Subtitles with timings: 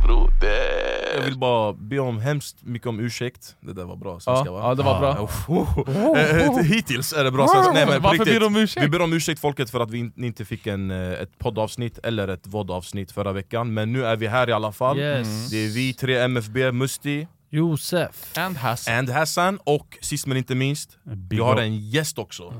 [0.07, 3.57] broder Jag vill bara be om hemskt mycket om ursäkt.
[3.61, 4.61] Det där var bra svenska Ja, va?
[4.63, 5.29] ja, det var bra.
[5.49, 6.21] oh.
[6.21, 7.73] Eh, eh, Hittills är det bra svenska.
[7.73, 8.85] Nej, men Varför ber du om ursäkt?
[8.85, 11.99] Vi ber om ursäkt folket för att vi in, inte fick en, eh, ett poddavsnitt
[12.03, 13.75] eller ett voddavsnitt förra veckan.
[13.75, 14.99] Men nu är vi här i alla fall.
[14.99, 15.51] Yes.
[15.51, 18.39] Det är vi tre MFB, Musti Josef.
[18.39, 22.55] And Hassan and Hassan och sist men inte minst, vi har en gäst också.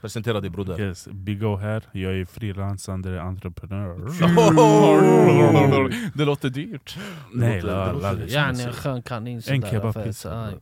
[0.00, 0.80] Presentera dig broder.
[0.80, 1.82] Yes, Big O här.
[1.92, 3.94] Jag är frilansande entreprenör.
[6.18, 6.98] Det låter dyrt
[7.32, 7.62] Nej,
[8.28, 9.42] Yani en skön kanin.
[9.46, 10.52] En kebabpizza.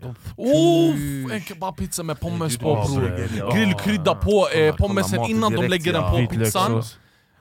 [1.33, 3.55] en kebabpizza med pommes på bror.
[3.55, 6.83] Grillkrydda på eh, pommesen innan de lägger den på pizzan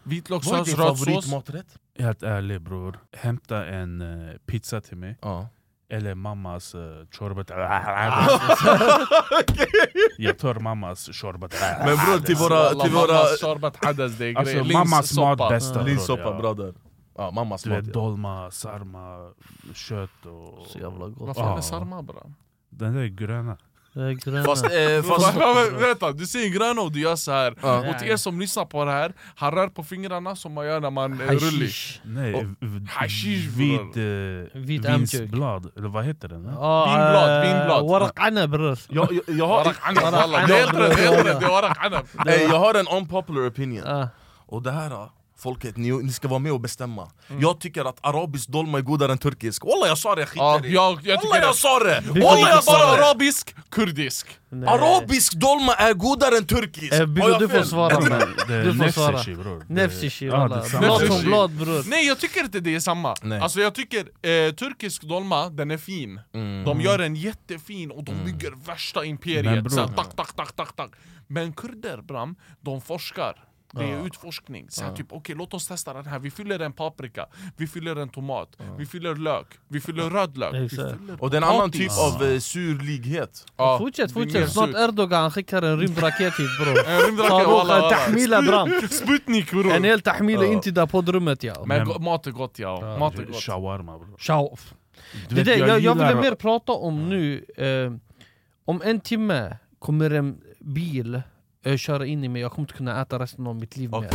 [0.03, 0.45] Vitlökssås.
[0.45, 1.77] Vad är Vitlökssås, din rödsås favoritmaträtt?
[1.99, 5.17] Helt ärlig bror, hämta en eh, pizza till mig.
[5.91, 7.49] Eller mammas uh, chorbat.
[10.17, 11.55] Jag tar mammas chorbat.
[11.85, 12.69] Men bror till våra...
[12.69, 13.17] Till våra
[14.39, 15.85] Alltså mammas mat bästa bror.
[15.85, 16.37] Linssoppa ja.
[16.39, 16.73] bröder.
[17.17, 17.79] Ja, mammas Du mat.
[17.79, 19.31] vet dolma, sarma,
[19.73, 20.67] kött och...
[20.67, 21.27] Så jävla gott.
[21.27, 22.31] Vad fan är sarma bra?
[22.69, 23.57] Den där är gröna.
[23.93, 24.43] Det gröna.
[24.43, 25.35] Fast, eh, fast
[25.81, 27.55] Vänta, du säger gröna och du gör så här.
[27.61, 27.89] Ja.
[27.89, 30.79] Och till er som lyssnar på det här, han rör på fingrarna som man gör
[30.79, 31.99] när man är rullig Hashish.
[32.03, 32.43] Nej, Och-
[32.89, 33.81] hashish, bror.
[33.81, 36.45] eh, Vit vinsblad, eller vad heter den?
[36.45, 37.89] Ja, Vinblad, eh, vinblad.
[37.89, 38.77] Waraq ana bror.
[38.89, 41.77] jag, jag, jag, har, Warak anab det är äldre, det är äldre, det är warak
[41.85, 44.07] anab eh, jag har en unpopular opinion.
[44.45, 45.09] Och det här,
[45.41, 47.11] folket, ni, ni ska vara med och bestämma.
[47.39, 49.63] Jag tycker att arabisk dolma är godare än turkisk.
[49.65, 52.01] Walla jag sa det, jag Ja, skiter i jag, jag Walla jag sa det!
[52.07, 53.05] Walla jag Bara det!
[53.05, 54.69] arabisk, kurdisk Nej.
[54.69, 56.93] Arabisk dolma är godare än turkisk!
[56.93, 58.21] Eh, jag du får svara Men men.
[58.59, 59.63] är Du får svara.
[59.69, 60.47] Nefsishi Ja.
[60.79, 61.83] Blad som blad bror.
[61.89, 63.39] Nej jag tycker inte det är samma Nej.
[63.39, 66.19] Alltså jag tycker eh, turkisk dolma, den är fin
[66.65, 70.55] De gör den jättefin och de bygger värsta Men imperiet bror- så tack, tack, tack,
[70.55, 70.91] tack, tack.
[71.27, 73.35] Men kurder bram, de forskar
[73.73, 76.73] det är utforskning, så här, typ okej låt oss testa den här, vi fyller en
[76.73, 77.25] paprika,
[77.57, 81.37] vi fyller en tomat, vi fyller lök, vi fyller röd lök, vi fyller Och det
[81.37, 83.45] är en annan typ av eh, surlighet.
[83.57, 84.51] Ja, Fortsätt, fortsätt.
[84.51, 84.69] Snart.
[84.69, 86.87] Erdogan skickar en rymdraket hit bror.
[86.87, 88.71] En rymdraket, walla, tahmila bram.
[88.89, 89.73] Sputnik bror!
[89.73, 91.63] En hel tahmila inte där poddrummet ja.
[91.65, 93.35] Men mat är gott ja, mat är gott.
[93.35, 94.17] Shawarma bror.
[95.29, 97.93] Det vet, det, jag, jag ville gillar- mer prata om nu, eh,
[98.65, 101.21] om en timme kommer en bil
[101.65, 103.97] eh, köra in i mig, jag kommer inte kunna äta resten av mitt liv mer.
[103.97, 104.09] Okej.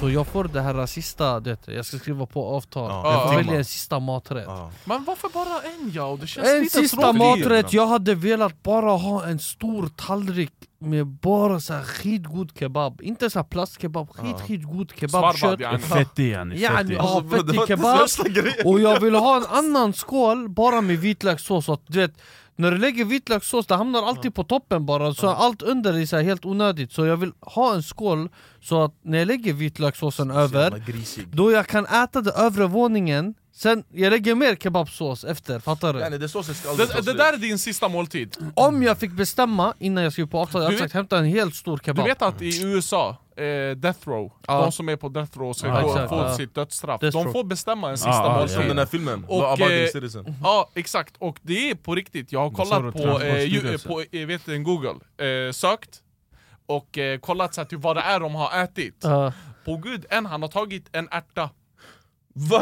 [0.00, 3.30] Så jag får det här sista, det, jag ska skriva på avtal, Ja, jag får
[3.30, 4.44] en välja en sista maträtt.
[4.46, 4.70] Ja.
[4.84, 6.18] Men varför bara en ja?
[6.20, 7.18] Det känns En lite sista tråkigt.
[7.18, 13.00] maträtt, jag hade velat bara ha en stor tallrik med bara så här skitgod kebab,
[13.02, 15.60] inte så här plastkebab, skit skitgod kebab, kött.
[15.82, 16.76] Fettig yani, Yani,
[17.30, 17.54] fettig.
[17.58, 18.00] ja, kebab.
[18.64, 22.12] Och jag vill ha en annan skål bara med vitlökssås, så att du vet
[22.58, 26.16] när du lägger vitlökssås, det hamnar alltid på toppen bara, så allt under är så
[26.16, 28.28] här helt onödigt Så jag vill ha en skål
[28.62, 30.82] så att när jag lägger vitlökssåsen över.
[31.32, 35.98] Då jag kan äta det övre våningen, sen jag lägger mer kebabsås efter, fattar du?
[36.18, 37.16] Det ska aldrig Det, det slut.
[37.16, 40.66] där är din sista måltid Om jag fick bestämma innan jag skrev på avtal, jag
[40.66, 44.08] hade Du sagt hämta en helt stor Du kebab vet att i USA, eh, death
[44.08, 44.60] row, Ja.
[44.60, 46.36] de som är på death row ska gå, exakt, få ja.
[46.36, 49.86] sitt dödsstraff, Death de får bestämma en sista måltid Som den här filmen, Och, eh,
[49.88, 50.34] Citizen.
[50.42, 54.02] Ja exakt, och det är på riktigt, jag har kollat du, på, eh, ju, på
[54.12, 54.94] eh, vet du, Google,
[55.26, 56.02] eh, sökt
[56.66, 59.04] och eh, kollat så här, typ vad det är de har ätit.
[59.64, 61.50] På gud, en han har tagit en ärta?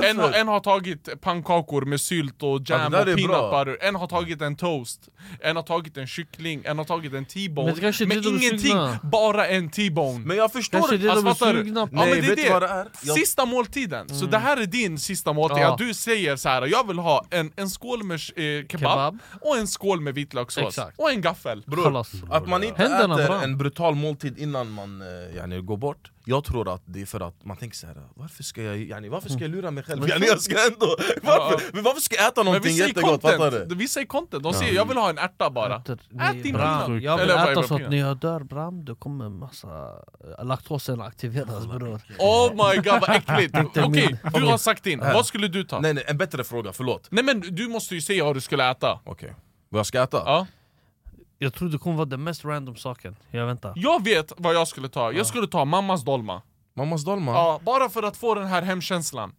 [0.04, 3.64] En, har- en har tagit pannkakor med sylt och Ja, jam där och peanut bra.
[3.64, 5.00] butter, en har tagit en toast,
[5.40, 7.74] en har tagit en kyckling, en har tagit en Men T-bone,
[8.06, 8.98] men är ingenting, sugna.
[9.02, 10.18] bara en T-bone.
[10.26, 11.58] Men jag förstår Kanske det Alltså, fattar du?
[11.64, 11.96] sugna på.
[11.96, 12.50] Ja, men det är det.
[12.52, 12.86] vad det är?
[13.02, 15.72] Jag- Sista måltiden, så det här är din sista måltid, Ja.
[15.72, 19.18] att du säger så här: jag vill ha en, en skål med eh, kebab, Kebab.
[19.40, 20.98] och en skål med vitlökssås, Exakt.
[20.98, 21.64] och en gaffel.
[21.82, 22.10] Khalas.
[22.30, 23.42] Att man inte Händerna äter fram.
[23.42, 27.20] en brutal måltid innan man eh, yani, går bort Jag tror att det är för
[27.20, 30.08] att man tänker så här, varför ska jag, yani, varför ska jag lura mig själv?
[30.08, 33.22] Yani, jag ska ändå, varför, men varför ska jag äta någonting vi säger jättegott?
[33.22, 33.74] Fattar content, du?
[33.74, 35.76] vi säger content, de säger jag vill ha en ärta bara.
[35.76, 36.80] Ät din bram.
[36.80, 37.02] peanut.
[37.02, 39.68] Jag vill Eller äta så att när jag dör bram, då kommer massa
[40.38, 43.56] eh, laktosen aktiveras bror Oh my god vad äckligt!
[43.76, 44.32] Okej, min.
[44.32, 45.80] du har sagt din, vad skulle du ta?
[45.80, 45.94] Nej.
[45.94, 49.00] Nej nej, en bättre fråga, förlåt men du måste ju säga vad du skulle äta.
[49.04, 49.34] Okej,
[49.68, 50.22] vad jag ska äta?
[50.24, 50.46] Ja.
[51.38, 54.68] Jag tror det kommer vara den mest random saken, jag väntar Jag vet vad jag
[54.68, 56.42] skulle ta, jag skulle ta mammas dolma.
[56.76, 57.32] Mammas dolma?
[57.32, 59.32] Ja, bara för att få den här hemkänslan.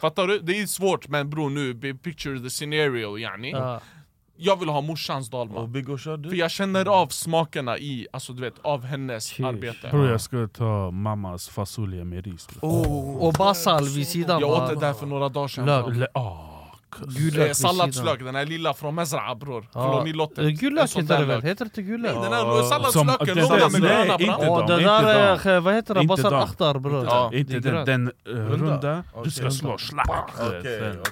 [0.00, 0.38] Fattar du?
[0.38, 3.50] Det är svårt men bror nu, picture the scenario yani.
[3.50, 3.80] Ja.
[4.36, 5.98] Jag vill ha morsans Och dolma.
[5.98, 6.36] Kör För du?
[6.36, 9.48] jag känner av smakerna i, alltså du vet, av hennes Sheesh.
[9.48, 9.88] arbete.
[9.90, 12.48] Bror jag skulle ta mammas fasolja med ris.
[12.60, 15.66] Och basal vid sidan Jag åt det där för några dagar sedan.
[15.98, 16.08] Lök.
[17.00, 19.68] Ah, Gul lök Eh, Salladslök, den här lilla från Mezra bror.
[19.72, 19.90] Ja.
[19.90, 20.38] Kolonilottet.
[20.38, 21.36] Eh, Gul lök heter där det väl?
[21.36, 21.44] lök.
[21.44, 22.14] Heter det inte gul lök?
[22.14, 24.66] Den här Som- salladslöken, den långa med gröna inte bram.
[24.66, 24.82] de.
[24.82, 26.42] Ja det inte där eh, vad heter Basal dem.
[26.42, 27.34] akhtar bror.
[27.34, 29.04] Inte den, den uh, Runda?
[29.24, 29.76] du ska slå.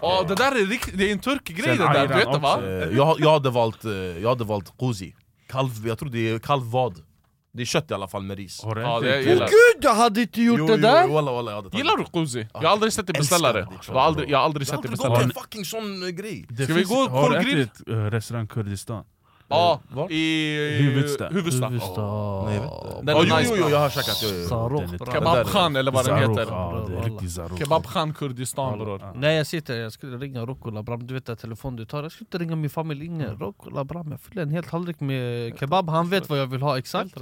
[0.01, 2.59] Ja det där är, rikt, det är en turkgrej det där, du vet det va?
[2.65, 5.15] Eh, jag, jag, hade valt, eh, jag hade valt kozi
[5.49, 6.99] Kalv, jag tror det är kalvvad
[7.53, 9.47] Det är kött i alla fall med ris du Ja, inte det gillar.
[9.47, 11.09] Gud jag hade inte gjort Jo, det jo, där!
[11.09, 12.47] walla, walla, jag hade tagit Gillar du kuzi?
[12.53, 13.69] Jag har aldrig sett dig beställa det.
[13.87, 15.25] Jag har aldrig, jag har aldrig Jag har sett dig aldrig beställa gått det.
[15.25, 19.05] en fucking sån eh, grej Ska vi gå Har du ätit uh, restaurang Kurdistan?
[19.51, 20.13] Ja, Var?
[20.13, 21.29] i Huvudsta.
[21.29, 21.67] Huvudsta.
[21.69, 22.01] Huvudsta...
[22.45, 23.03] Nej, jag vet inte.
[23.03, 24.49] Den är jo, nice, jo, jo, jag har käkat jo, jo, jo.
[24.49, 25.13] Sarok Den är- bra.
[25.13, 26.47] Kebab Khan eller vad den heter.
[26.49, 29.13] Ja, det är riktigt Kurdistan bror.
[29.15, 32.13] Nej jag sitter, jag skulle ringa Rocco Labram, du vet den telefon du tar Jag
[32.13, 35.89] skulle inte ringa min familj, ingen Rocco Labram Jag fyller en hel tallrik med kebab,
[35.89, 37.15] han vet vad jag vill ha exakt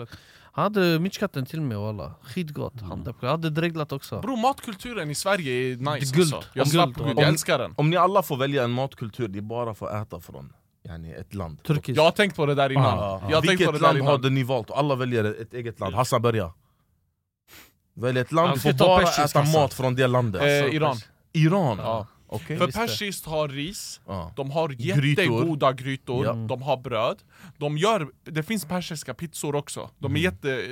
[0.52, 5.10] Han hade mitchkatten till mig walla, skitgott han där- Jag hade dreglat också Bror matkulturen
[5.10, 6.34] i Sverige är nice Guld.
[6.34, 6.50] alltså.
[6.54, 7.12] Jag Guld, walla.
[7.20, 7.75] jag älskar den.
[7.76, 10.52] Om ni alla får välja en matkultur, det är bara för att äta från
[10.88, 12.99] yani, ett land Turkisk Jag har tänkt på det där innan.
[12.99, 14.70] Ah, Jag på det Vilket land hade ni valt?
[14.70, 16.52] Alla väljer ett eget land, Hassan börja
[17.94, 19.52] Välj ett land, du får bara äta Hassan.
[19.52, 20.96] mat från det landet Eh, Iran.
[21.32, 21.79] Iran?
[21.79, 22.06] Ja.
[22.31, 24.32] Okej För persiskt har ris, Ja.
[24.37, 26.32] de har jättegoda grytor, Ja.
[26.32, 27.19] de har bröd,
[27.58, 30.64] de gör, det finns persiska pizzor också, de är jätte,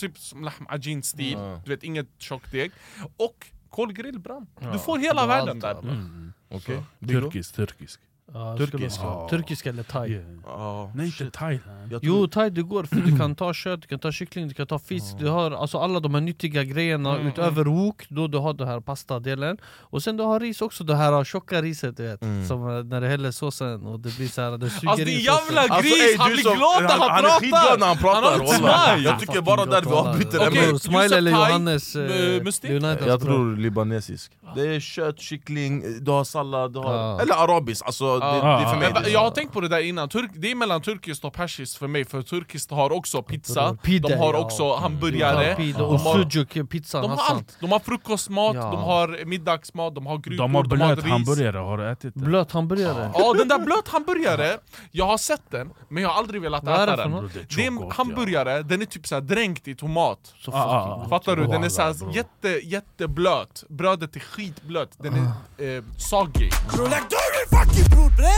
[0.00, 1.46] typ som lahm ajin stil, Mm.
[1.50, 1.60] Ja.
[1.64, 2.70] du vet inget tjockt deg,
[3.16, 4.46] och kolgrill bram.
[4.72, 5.78] Du får hela världen där.
[5.78, 6.32] Mm.
[6.50, 8.00] Okej Turkisk, turkisk.
[8.34, 8.94] Ja, Turkisk.
[8.94, 10.24] skulle vara- Turkisk eller thai Yeah.
[10.46, 11.30] Ja, Nej inte.
[11.38, 11.92] Thailand.
[11.92, 14.48] Jag Jo tror- thai det går, för du kan ta kött, du kan ta kyckling,
[14.48, 18.06] du kan ta fisk Du har alltså alla de här nyttiga grejerna Mm, utöver wok,
[18.08, 21.62] då du har den här pastadelen Och sen du har ris också, det här tjocka
[21.62, 22.46] riset du vet Mm.
[22.48, 25.06] Som eh, när du häller såsen och det blir så här, det suger Alltså in
[25.08, 27.86] din jävla Alltså, gris, ey, han blir som- glad när han Han är skitglad när
[27.86, 28.20] han pratar!
[28.22, 28.52] pratar!
[28.54, 28.88] Han wallah.
[28.94, 29.08] smile!
[29.10, 34.32] Jag tycker bara där vi avbryter Bror, Smile eller Thai, Johannes eh, Jag tror libanesisk
[34.54, 36.94] Det är kött, kyckling, du har sallad, du har...
[36.94, 37.20] Ja.
[37.20, 38.60] Eller arabiskt, alltså det, det Ja.
[38.60, 39.10] är för mig Men det.
[39.10, 41.86] jag har tänkt på det där innan, Turk, det är mellan turkiskt och persiskt för
[41.88, 44.40] mig, för turkiskt har också pizza, Pide, de har ja.
[44.40, 47.56] också hamburgare, Pide de och har, sujuk pizzan de har allt!
[47.60, 48.62] De har frukostmat, Ja.
[48.70, 51.12] de har middagsmat, de har grytor, De har blöt ris.
[51.12, 52.20] hamburgare, har du ätit det?
[52.20, 54.58] Blöt hamburgare Ja den där blöt hamburgare,
[54.90, 57.10] jag har sett den, men jag har aldrig velat äta den.
[57.12, 60.34] Det är Det är en hamburgare, den är typ så här dränkt i tomat.
[60.38, 61.08] Så Ah, ah, ah.
[61.08, 61.42] Fattar du?
[61.42, 62.10] Den är Wallah, så här bro.
[62.12, 65.14] jätte, jätteblöt, brödet är skitblött, den
[65.58, 66.50] är eh, soggy.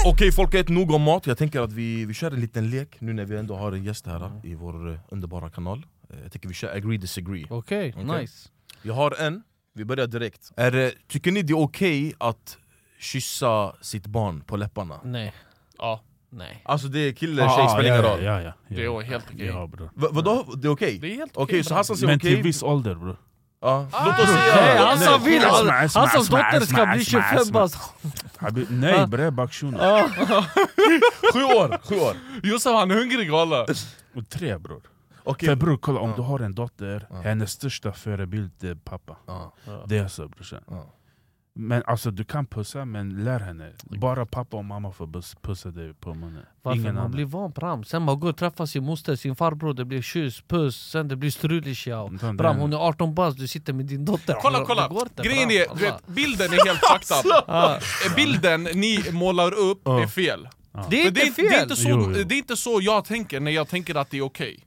[0.07, 1.27] Okej folket, nog om mat.
[1.27, 3.85] Jag tänker att vi, vi kör en liten lek nu när vi ändå har en
[3.85, 5.87] gäst här i vår eh, underbara kanal.
[6.11, 7.47] Eh, Jag tycker vi kör agree disagree.
[7.51, 8.21] Okej, Okej.
[8.21, 8.49] nice
[8.83, 9.43] Jag har en,
[9.75, 10.53] vi börjar direkt.
[10.57, 12.59] Är, tycker ni det är okej att
[12.99, 15.01] kyssa sitt barn på läpparna?
[15.05, 15.35] Nej,
[15.79, 16.01] Ja,
[16.31, 18.25] nej Alltså det är kille, Ah, tjej, spelar ja, ingen ja, roll.
[18.25, 19.47] Ja, ja, det är helt okej.
[19.47, 19.91] Ja, bror.
[19.95, 20.45] Va, vadå?
[20.57, 20.99] Det är okej?
[20.99, 21.65] Det är helt Okej, okej.
[21.65, 21.75] så.
[21.75, 22.35] Hassan säger Men okej?
[22.35, 23.17] till viss ålder bror.
[23.63, 23.87] Ja.
[23.93, 24.29] Låt oss
[24.77, 25.31] Ja, Hassan nej.
[25.33, 25.45] vill!
[25.45, 27.53] Asma, dotter ska bli asma, 25 asma.
[27.53, 27.77] bast
[28.69, 29.79] Nej bre bakshuno.
[31.33, 31.81] Sju år!
[31.89, 32.17] Sju år!
[32.43, 33.63] Josef han är hungrig walla!
[34.15, 34.83] Och Tre bror.
[35.25, 35.49] Okej.
[35.49, 39.17] För bror kolla om du har en dotter, hennes största förebild är pappa.
[39.27, 39.53] Ja.
[39.87, 40.61] Det är så brorsan.
[41.55, 41.61] Ja.
[41.61, 43.73] Men alltså du kan pussa men lär henne.
[43.85, 46.47] Bara pappa och mamma får pussa dig på munnen.
[46.63, 46.81] Varför?
[46.81, 47.11] Ingen man annan.
[47.11, 50.41] blir van Bram, sen man går och träffar sin moster, sin farbror, det blir kyss,
[50.49, 53.87] puss, sen det blir strulig tjau Den- Bram hon är 18 bast, du sitter med
[53.87, 54.89] din dotter Kolla kolla!
[54.89, 57.45] går inte, Grejen Bram, är, du vet, bilden är helt fucked up.
[57.47, 57.77] Ja.
[58.07, 60.49] Eh, Bilden ni målar upp är fel.
[60.91, 61.35] Det är inte fel!
[61.51, 62.25] det, är inte så, Jo, jo.
[62.25, 64.65] det är inte så jag tänker när jag tänker att det är okej.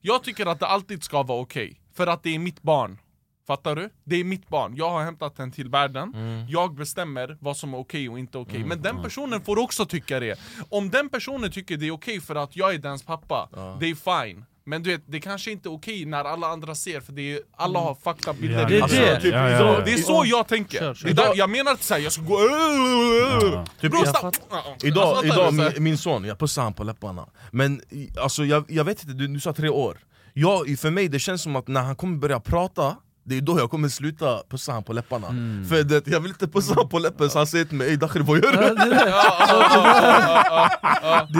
[0.00, 2.98] Jag tycker att det alltid ska vara okej, för att det är mitt barn.
[3.46, 3.90] Fattar du?
[4.04, 6.46] Det är mitt barn, jag har hämtat den till världen Mm.
[6.48, 10.20] Jag bestämmer vad som är okej och inte okej Men den personen får också tycka
[10.20, 13.48] det Om den personen tycker det är okej för att jag är dens pappa
[13.80, 17.00] Det är fine men du vet, det kanske inte är okej när alla andra ser
[17.00, 19.20] för det är, alla har fakta bilder Ja, Det är Alltså, det.
[19.20, 19.80] typ, Ja, ja, så, ja.
[19.84, 21.08] Det är så jag tänker Kör, kör.
[21.12, 23.64] Där, Jag menar inte såhär, jag ska gå Ja.
[23.80, 24.30] Typ, Bro, jag fattar.
[24.50, 27.80] Alltså, Idag, idag min, min son, jag pussar han på läpparna Men
[28.18, 29.98] alltså, jag, jag vet inte, du, du sa tre år
[30.32, 33.58] jag, För mig det känns som att när han kommer börja prata det är då
[33.58, 35.26] jag kommer sluta pussa han på läpparna
[35.68, 37.96] För det, jag vill inte pussa han på läppen så han säger till mig Ey
[37.96, 38.74] Dakhri vad gör du?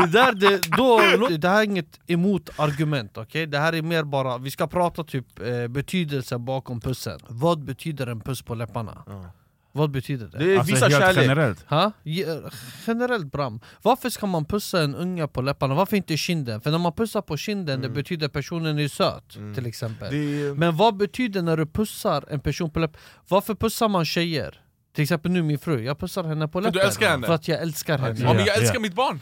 [0.01, 3.47] det, där, det då, det här är inget emot argument, okej?
[3.47, 8.07] Det här är mer bara, vi ska prata typ eh, betydelsen bakom pussen Vad betyder
[8.07, 9.05] en puss på läpparna?
[9.77, 10.39] Vad betyder det?
[10.39, 11.65] Det Alltså visar kärlek generellt.
[11.69, 11.93] Ha?
[12.03, 12.41] Ge-
[12.87, 15.75] Generellt Bram, varför ska man pussa en unga på läpparna?
[15.75, 16.61] Varför inte kinden?
[16.61, 20.77] För när man pussar på kinden, det betyder personen är söt till exempel det, Men
[20.77, 23.01] vad betyder när du pussar en person på läppen?
[23.29, 24.61] Varför pussar man tjejer?
[24.95, 27.27] Till exempel nu min fru, jag pussar henne på För du läppen älskar henne?
[27.27, 28.17] För att jag älskar henne.
[28.21, 28.81] Ja, men jag Ja, älskar ja.
[28.81, 29.21] mitt barn.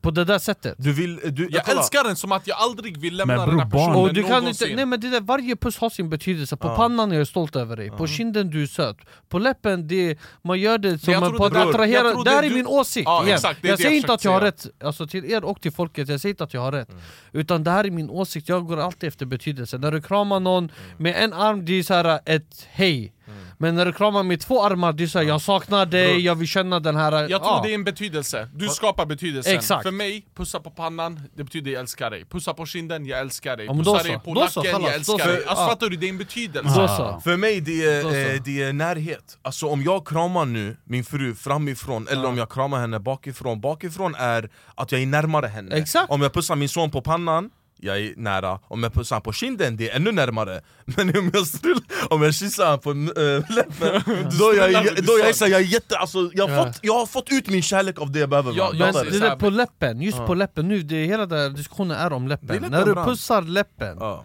[0.00, 0.74] På det där sättet.
[0.78, 1.80] Du vill, du, Jag kolla.
[1.80, 4.14] älskar den som att jag aldrig vill lämna Men den här bror, barn- personen och
[4.14, 4.66] du kan någonsin.
[4.68, 6.76] inte, nej men det där, varje puss har sin betydelse, på Ja.
[6.76, 8.96] pannan är jag stolt över dig, på kinden du är söt.
[9.28, 12.48] På läppen, det, man gör det som jag en, på att attrahera, det här är
[12.48, 13.34] du- min åsikt Ja, igen.
[13.34, 15.44] exakt, det är Jag det säger jag inte att jag har rätt, alltså till er
[15.44, 16.90] och till folket, jag säger inte att jag har rätt.
[17.32, 19.78] Utan det här är min åsikt, jag går alltid efter betydelse.
[19.78, 23.12] När du kramar någon med en arm, det är så här ett hej
[23.58, 26.80] Men när du kramar med två armar, är såhär jag saknar dig, jag vill känna
[26.80, 27.12] den här...
[27.12, 27.60] Jag tror ja.
[27.64, 29.56] det är en betydelse, du skapar betydelsen.
[29.56, 29.82] Exakt.
[29.82, 32.24] För mig, pussa på pannan, det betyder jag älskar dig.
[32.24, 33.68] Pussa på kinden, jag älskar dig.
[33.68, 35.44] Pussa dig på nacken, jag älskar dig.
[35.46, 37.20] Alltså fattar du, det är en betydelse.
[37.24, 41.34] För mig det är, eh, det är närhet, alltså om jag kramar nu min fru
[41.34, 45.76] framifrån eller om jag kramar henne bakifrån Bakifrån är att jag är närmare henne.
[45.76, 46.10] Exakt.
[46.10, 47.50] Om jag pussar min son på pannan
[47.84, 50.60] jag är nära, om jag pussar honom på kinden det är ännu närmare.
[50.84, 54.02] Men om jag, strull, om jag kysser honom på äh, läppen
[54.38, 56.64] Då jag, strullar, då jag, jag är jätte, alltså, jag, har Ja.
[56.66, 59.12] fått, jag har fått ut min kärlek av det jag behöver Ja, jag det.
[59.12, 62.28] så där på läppen, just på läppen nu, det, hela den här diskussionen är om
[62.28, 64.24] läppen, Det är läppen, När du pussar läppen, Ja.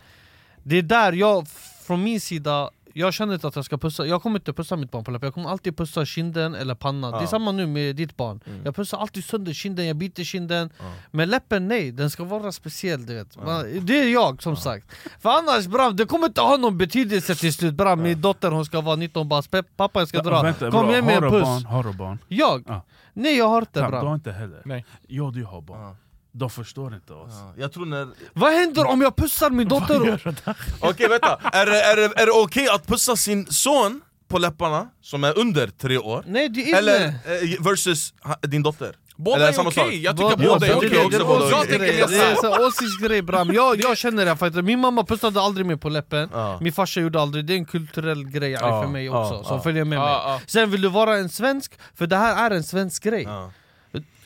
[0.64, 1.48] det är där jag,
[1.88, 4.92] från min sida, jag känner inte att jag ska pussa, jag kommer inte pussa mitt
[4.92, 7.28] barn på läppen, jag kommer alltid pussa kinden eller pannan Det är Ja.
[7.28, 8.62] samma nu med ditt barn, Mm.
[8.66, 10.70] jag pussar alltid sönder kinden, jag biter kinden
[11.12, 14.92] Men läppen nej, den ska vara speciell du vet Man, Det är jag som sagt
[15.20, 18.66] För annars bram, det kommer inte ha någon betydelse till slut bram Min dotter hon
[18.66, 21.42] ska vara 19 bara, "Pe- pappa jag ska dra, Vänta, kom igen med en puss
[21.44, 21.66] barn?
[21.66, 22.20] Har du barn?
[22.28, 22.64] Jag?
[22.68, 22.86] Ja.
[23.14, 24.62] Nej jag har inte Tam, du har bram inte heller?
[24.66, 24.86] Nej.
[25.08, 25.96] Ja du har barn.
[26.32, 27.32] De förstår inte oss.
[27.34, 28.08] Ja, Jag tror när...
[28.34, 30.34] Vad händer om jag pussar min dotter?
[30.80, 35.24] Okej vänta, är, det- är, är det okej att pussa sin son på läpparna som
[35.24, 36.24] är under tre år?
[36.28, 37.56] Nej det är Eller inte.
[37.58, 38.96] eh, versus din dotter?
[39.16, 39.94] Båda är okej, sak?
[39.94, 41.00] jag tycker båda är det- okej.
[41.22, 45.42] också Jag tänker det- är åsiktsgrej bram, jag, jag känner det faktiskt, min mamma pussade
[45.42, 46.30] aldrig mig på läppen.
[46.62, 50.00] Min farsa gjorde aldrig, det är en kulturell grej för mig också, som följer med
[50.00, 50.40] mig.
[50.48, 53.28] Sen vill du vara en svensk, för det här är en svensk grej.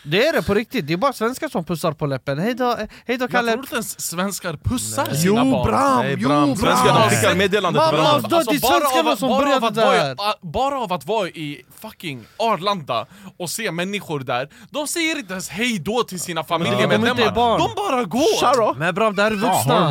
[0.06, 2.40] Det är det på riktigt, det är bara svenskar som pussar på läppen.
[2.40, 3.52] Hejdå, hejdå jag Kalle.
[3.52, 5.18] tror inte ens svenskar pussar Nej.
[5.18, 5.68] sina Jo barn.
[5.68, 8.30] Bram, Nej jo bram, svenskar skickar meddelande till varandra.
[8.30, 10.34] då- det är bara svenskarna av- som bara började av att vara.
[10.42, 13.06] Bara av att vara i fucking Arlanda
[13.38, 16.74] och se människor där, de säger inte ens hej då till sina de inte är
[16.78, 18.76] familjemedlemmar, de bara går!
[18.80, 19.90] Men bram, det här är vuxna!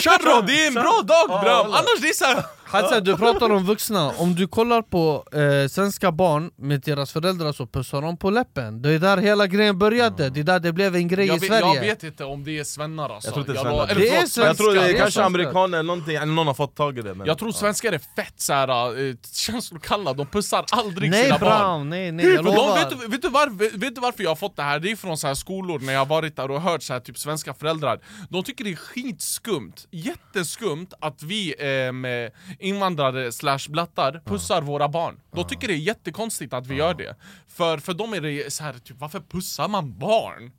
[0.00, 1.66] Charro, det är en bra dag bram!
[1.66, 2.44] Annars det är såhär...
[2.72, 7.52] Hassan, du pratar om vuxna, om du kollar på eh, svenska barn med deras föräldrar
[7.52, 8.82] så pussar de på läppen.
[8.82, 11.38] Det är där hela grejen började, det är där det blev en grej Jag i
[11.38, 11.74] vet, Sverige.
[11.74, 13.26] jag vet inte om det är svennar alltså.
[13.28, 13.88] Jag tror inte det är Jag- svennar.
[13.88, 14.42] eller Det är svenskar.
[14.46, 15.26] Jag tror det Det är är kanske svenskar.
[15.26, 18.00] amerikaner eller någonting, eller någon har fått tag i det men, Jag tror svenskar är
[18.16, 21.48] fett såhär, uh, känslokalla, de pussar aldrig Nej sina barn.
[21.58, 22.78] Bram, nej nej jag För de, lovar.
[22.78, 24.78] vet, du, vet, du varför, vet du varför jag har fått det här?
[24.78, 27.00] Det är från så här skolor när jag har varit där och hört så här,
[27.00, 28.00] typ svenska föräldrar.
[28.30, 31.54] De tycker det är skitskumt, jätteskumt att vi
[31.86, 36.74] eh, med invandrare slash blattar pussar våra barn De tycker det är jättekonstigt att vi
[36.74, 37.16] gör det
[37.48, 40.50] För, för dem är det så här, typ, varför pussar man barn?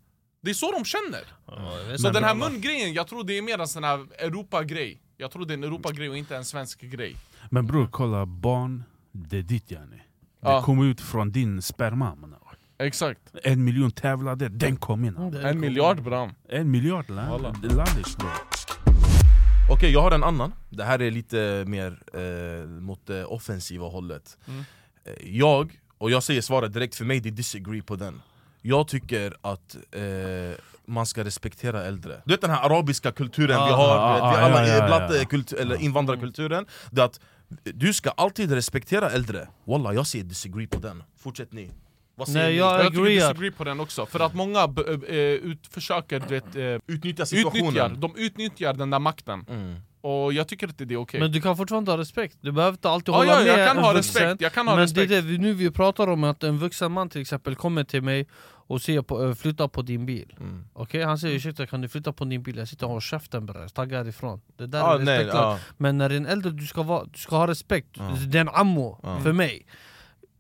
[0.42, 1.24] Det är så de känner
[1.98, 5.46] Så den här mungrejen, jag tror det är mer en sån här Europa-grej Jag tror
[5.46, 7.16] det är en Europa-grej och inte en svensk grej
[7.50, 9.96] Men bror kolla, barn, det är ditt yani.
[9.96, 10.02] Det
[10.50, 10.62] Ja.
[10.64, 12.40] kom ut från din sperma mannen.
[12.80, 15.16] Exakt, En miljon tävlade, den kom in.
[15.44, 17.30] en miljard bram En miljard la.
[17.30, 17.50] Walla.
[17.64, 18.08] Landet
[19.70, 24.38] Okej jag har en annan, det här är lite mer eh, mot det offensiva hållet.
[24.48, 24.64] Mm.
[25.06, 28.22] eh, Jag, och jag säger svaret direkt, för mig det är disagree på den.
[28.62, 30.02] Jag tycker att eh,
[30.86, 32.22] man ska respektera äldre.
[32.26, 34.88] Du vet den här arabiska kulturen vi Ah, har, ah, vet, ah, vi alla ja,
[34.90, 35.26] ja, ja.
[35.26, 36.66] kultur, eller invandrarkulturen.
[36.92, 37.20] Det att
[37.64, 39.48] du ska alltid respektera äldre.
[39.64, 41.72] Wallah jag säger disagree på den, fortsätt ni
[42.16, 42.58] Vad säger Nej, ni?
[42.60, 46.26] jag- Jag tycker disagree på den också, för att många b- eh, ut, försöker du
[46.28, 49.76] vet, eh, Utnyttja situationen utnyttjar, de utnyttjar den där makten Mm.
[50.04, 51.20] Och jag tycker inte det är okej.
[51.20, 53.68] Men du kan fortfarande ha respekt, du behöver inte alltid Ja, hålla ja, med jag
[53.68, 55.10] kan en ha vuxen, respekt, jag kan ha Men respekt.
[55.10, 58.02] det är det nu vi pratar om, att en vuxen man till exempel kommer till
[58.02, 58.28] mig
[58.68, 60.64] och säger på, eh, flytta på din bil Mm.
[60.74, 62.58] Okej, han säger ursäkta kan du flytta på din bil?
[62.58, 65.60] Jag sitter och håller käften bre, tagga härifrån Det där Ah, är nej, respektlöst ja.
[65.78, 68.12] Men när en äldre, du ska, vara, du ska ha respekt, Ja.
[68.28, 69.20] det är en ammo Ja.
[69.24, 69.66] för mig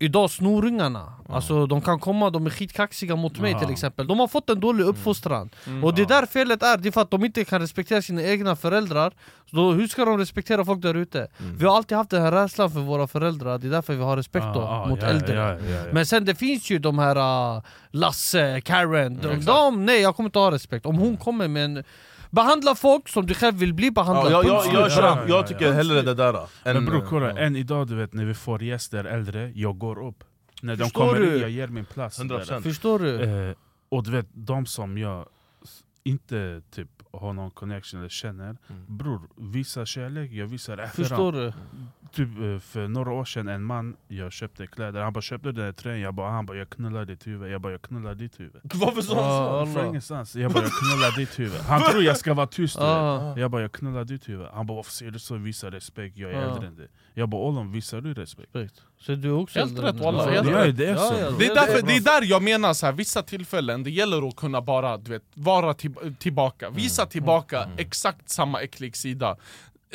[0.02, 3.60] Idag snorungarna, alltså, de kan komma, de är skitkaxiga mot mig Ja.
[3.60, 4.08] till exempel.
[4.08, 5.50] De har fått en dålig uppfostran.
[5.68, 5.84] Mm.
[5.84, 8.24] Och det är där felet är, det är för att de inte kan respektera sina
[8.24, 9.14] egna föräldrar.
[9.50, 11.28] Så då, hur ska de respektera folk där ute?
[11.40, 11.58] Mm.
[11.58, 14.18] Vi har alltid haft den här rädslan för våra föräldrar, det är därför vi har
[14.18, 15.36] respekt då, Ah, ah, mot ja, äldre.
[15.36, 15.94] ja, ja, ja.
[15.94, 17.18] Men sen det finns ju de här
[17.58, 20.86] uh, Lasse, Karen, de, de, nej jag kommer inte ha respekt.
[20.86, 21.84] Om hon kommer med en
[22.32, 25.24] Behandla folk som du själv vill bli Ja, behandlad, jag, jag, jag, ja, jag, ja,
[25.28, 25.72] jag tycker ja.
[25.72, 27.38] hellre det där än, Men bror kolla, ja.
[27.38, 30.24] än idag du vet när vi får gäster äldre, jag går upp
[30.62, 31.36] När de Förstår kommer du?
[31.36, 32.62] in, jag ger min plats 100%.
[32.62, 33.22] Förstår du?
[33.50, 33.56] Eh,
[33.90, 35.26] Och du vet, de som jag
[36.04, 41.54] inte typ har någon connection eller känner Bror, visa kärlek, jag visar efterhand Förstår du?
[42.12, 45.52] Typ eh, för några år sedan, en man, jag köpte kläder Han bara köpte du
[45.52, 46.00] den här tröjan?
[46.02, 49.02] Jag bara, han bara jag knullar ditt huvud Jag bara jag knullar ditt huvud Varför
[49.02, 49.74] sa Ah, han så?
[49.74, 52.78] Från ingenstans, jag bara jag knullar ditt huvud Han tror jag ska vara tyst.
[52.80, 53.38] Ah.
[53.38, 55.36] Jag bara jag knullar ditt huvud Han bara varför säger du så?
[55.36, 56.42] Visa respekt, jag är Ja.
[56.42, 58.50] äldre än dig Jag bara Ollon, visar du respekt?
[58.56, 58.82] Respekt.
[59.00, 60.78] Så du är också Helt rätt, wallah, Ja, helt ja, rätt.
[60.78, 61.14] Det är så.
[61.20, 64.28] ja, Det är, därför, det är där jag menar, så här, vissa tillfällen, det gäller
[64.28, 69.38] att kunna bara du vet, vara till, tillbaka, visa tillbaka exakt samma äcklig sida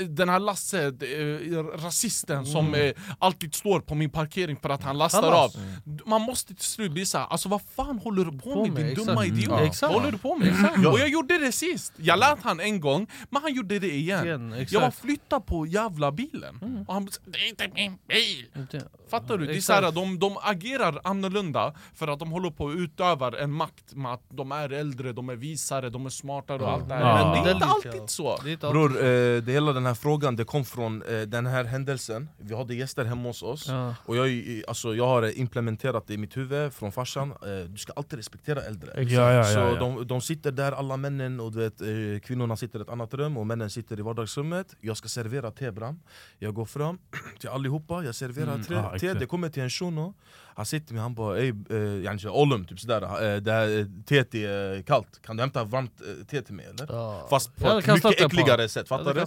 [0.09, 4.99] den här Lasse, eh, rasisten som eh, alltid står på min parkering för att han
[4.99, 5.55] lastar Kallas.
[5.57, 5.61] av
[6.07, 8.83] Man måste till slut bli såhär, alltså vad fan håller du på, På med med,
[8.83, 9.07] din exakt.
[9.09, 9.37] dumma Mm.
[9.39, 9.51] idiot?
[9.59, 9.65] Ja.
[9.67, 9.93] Exakt.
[9.93, 10.87] Vad håller du på med?
[10.87, 14.25] Och jag gjorde det sist, jag lät han en gång, men han gjorde det igen,
[14.27, 14.73] Igen, exakt.
[14.73, 18.47] Jag var flytta på jävla bilen, och han det är inte min bil!
[18.57, 19.47] Inte- Fattar du?
[19.47, 19.79] Det är Exakt.
[19.81, 23.95] så här, de, de agerar annorlunda för att de håller på att utöva en makt
[23.95, 27.01] med att de är äldre, de är visare, de är smartare och allt det här.
[27.01, 27.35] Ja.
[27.35, 28.39] Men det är inte alltid så.
[28.61, 32.29] Bror, eh, det hela den här frågan det kom från eh, den här händelsen.
[32.39, 33.69] Vi hade gäster hemma hos oss.
[33.69, 33.95] Ja.
[34.05, 37.93] Och jag, alltså, jag har implementerat det i mitt huvud från farsan eh, Du ska
[37.93, 39.03] alltid respektera äldre.
[39.03, 39.75] Ja, ja, Så.
[39.75, 41.87] De, de sitter där, alla männen, och du vet, eh,
[42.27, 44.75] kvinnorna sitter i ett annat rum och männen sitter i vardagsrummet.
[44.81, 46.01] Jag ska servera te bram.
[46.39, 46.99] Jag går fram
[47.41, 49.15] till allihopa, jag serverar Mm, te, ah, te.
[49.15, 50.15] Det kommer till en shuno.
[50.57, 53.03] Han sitter med han bara ey, eh, ollum typ sådär.
[53.03, 56.55] Eh, det här eh, teet är eh, kallt, kan du hämta varmt eh, te till
[56.55, 56.87] mig eller?
[57.29, 59.21] Fast på ett mycket äckligare sätt, fattar du?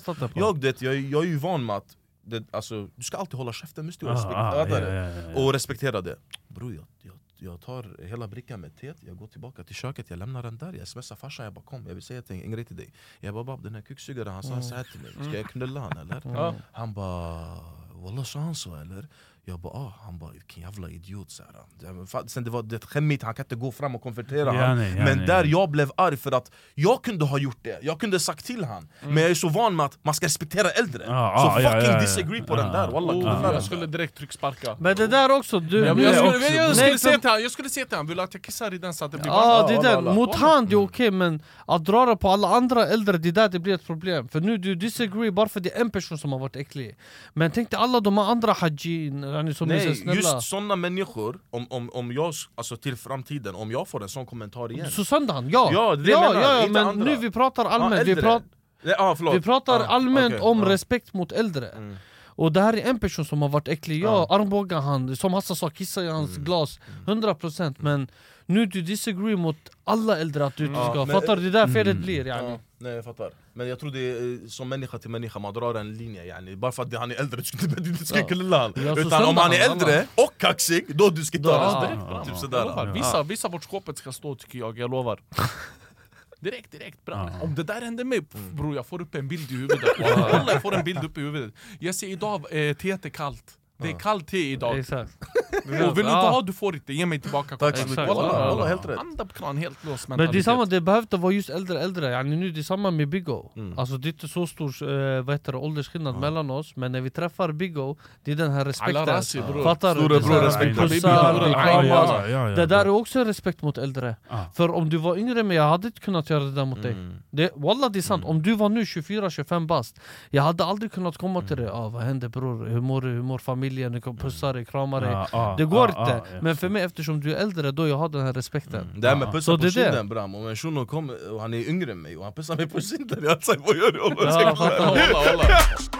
[0.50, 3.54] Jag, det, jag, jag är ju van med att det, alltså, du ska alltid hålla
[3.54, 6.16] käften med stor Ah, respekt, ah, fattar ja, ja, ja, och respektera det
[6.48, 10.20] Bror jag, jag, jag tar hela brickan med teet, jag går tillbaka till köket, jag
[10.20, 12.66] lämnar den där, jag smsar farsan, jag bara kom, jag vill säga till- en grej
[12.66, 15.38] till dig Jag bara bab, den här kuksugaren han sa så här till mig, ska
[15.38, 16.22] jag knulla han eller?
[16.26, 16.56] Ja.
[16.72, 17.58] Han bara
[17.94, 19.08] Wallah sa han så eller?
[19.50, 22.28] Jag bara ah, han bara vilken jävla idiot så här.
[22.28, 24.94] Sen det var det skämmigt, han kan inte gå fram och konfrontera Ja, han nej,
[24.98, 25.28] ja, Men nej.
[25.28, 28.64] där jag blev arg för att jag kunde ha gjort det, jag kunde sagt till
[28.64, 31.70] han Men jag är så van med att man ska respektera äldre Ja, Så ja,
[31.70, 32.02] fucking ja, ja.
[32.02, 33.88] disagree på den där, wallah Oh, jag skulle där.
[33.88, 34.76] direkt trycksparka.
[34.80, 35.80] Men det där också, du...
[35.86, 38.24] Jag, skulle, också- jag, Nej, säga till han, jag skulle säga till han, vill du
[38.24, 39.36] att jag kissar i den så att det blir Ja
[39.68, 39.68] varmt?
[39.68, 40.14] det är alla, den, alla.
[40.14, 43.32] mot hand det är okej men att dra det på alla andra äldre det är
[43.32, 46.18] där det blir ett problem För nu du disagree bara för det är en person
[46.18, 46.98] som har varit äcklig
[47.34, 51.68] Men tänk dig alla de andra hajin yani, som Nej, snälla just sådana människor, om,
[51.70, 55.34] om, om jag, alltså till framtiden, om jag får en sån kommentar igen Så sönder
[55.34, 55.70] han, ja!
[55.74, 57.06] Ja, det ja, menar, ja, ja men andra.
[57.06, 58.22] nu vi pratar Ja, allmänt, vi, äldre.
[58.22, 58.44] prat,
[58.84, 59.36] Nej, ah, förlåt.
[59.36, 60.70] vi pratar Ah, allmänt okej, om ah.
[60.70, 61.96] respekt mot äldre Mm.
[62.42, 64.36] Och det här är en person som har varit äcklig, ja Ja.
[64.36, 66.44] armbågar han, som Hassan sa, kissa i hans Mm.
[66.44, 68.08] glas 100% men
[68.46, 71.42] nu du disagree mot alla äldre att du inte Ja, ska, men- fattar du?
[71.42, 72.02] Det är där felet Mm.
[72.04, 72.50] blir yani.
[72.52, 73.32] Ja, nej jag fattar.
[73.54, 76.56] Men jag tror det är eh, som människa till människa, man drar en linje yani.
[76.56, 79.72] Bara för att han är äldre, du ska inte, knulla han Utan om han är
[79.72, 81.82] äldre och kaxig, då du ska ta Ja.
[81.82, 82.84] respekt Ja, Typ sådär Ja.
[82.94, 85.20] visa, visa vart skåpet ska stå tycker jag, jag lovar
[86.40, 87.30] Direkt, direkt bra.
[87.34, 87.42] Ja.
[87.46, 90.48] Om det där händer mig, pff, bror jag får upp en bild i huvudet Wallah,
[90.48, 94.00] jag får en bild upp i huvudet Jag ser idag, eh, är kallt Det är
[94.00, 95.18] kallt te idag Exakt
[95.66, 98.68] Och vill du inte ha, du får inte, ge mig tillbaka koppen.
[98.68, 100.46] helt rätt Handen på kran, helt låst Men det är mentalitet.
[100.46, 103.52] samma, det behöver inte vara just äldre äldre, yani nu det är samma med Biggo
[103.56, 103.80] Mm.
[103.80, 107.02] Alltså det är inte så stor eh, vad heter det, åldersskillnad mellan oss Men när
[107.02, 110.02] vi träffar Biggo, det är den här Alla respekten rasi bror Fattar du?
[110.02, 110.78] Storebror, respekt.
[110.80, 113.00] pussar, Det där är bro.
[113.00, 114.44] också respekt mot äldre Ah.
[114.56, 116.92] För om du var yngre men jag hade inte kunnat göra det där mot dig
[116.92, 117.16] Mm.
[117.32, 121.18] det, Wallah det är sant, om du var nu 24-25 bast Jag hade aldrig kunnat
[121.18, 122.66] komma till dig, ah, vad händer bror?
[122.68, 123.08] Hur mår du?
[123.08, 123.69] Hur mår familjen?
[123.78, 126.42] Jag kommer pussa dig, krama dig Ja, ah, Det går ah, inte, ah, ja.
[126.42, 129.02] men för mig eftersom du är äldre då jag har den här respekten Mm.
[129.02, 129.32] Det här med Ja.
[129.32, 129.86] pussa Så på det är det.
[129.86, 132.56] kinden bram, om en shuno kommer och han är yngre än mig och han pussar
[132.56, 134.00] mig på kinden Jag säger vad gör du?
[134.26, 135.48] Ja.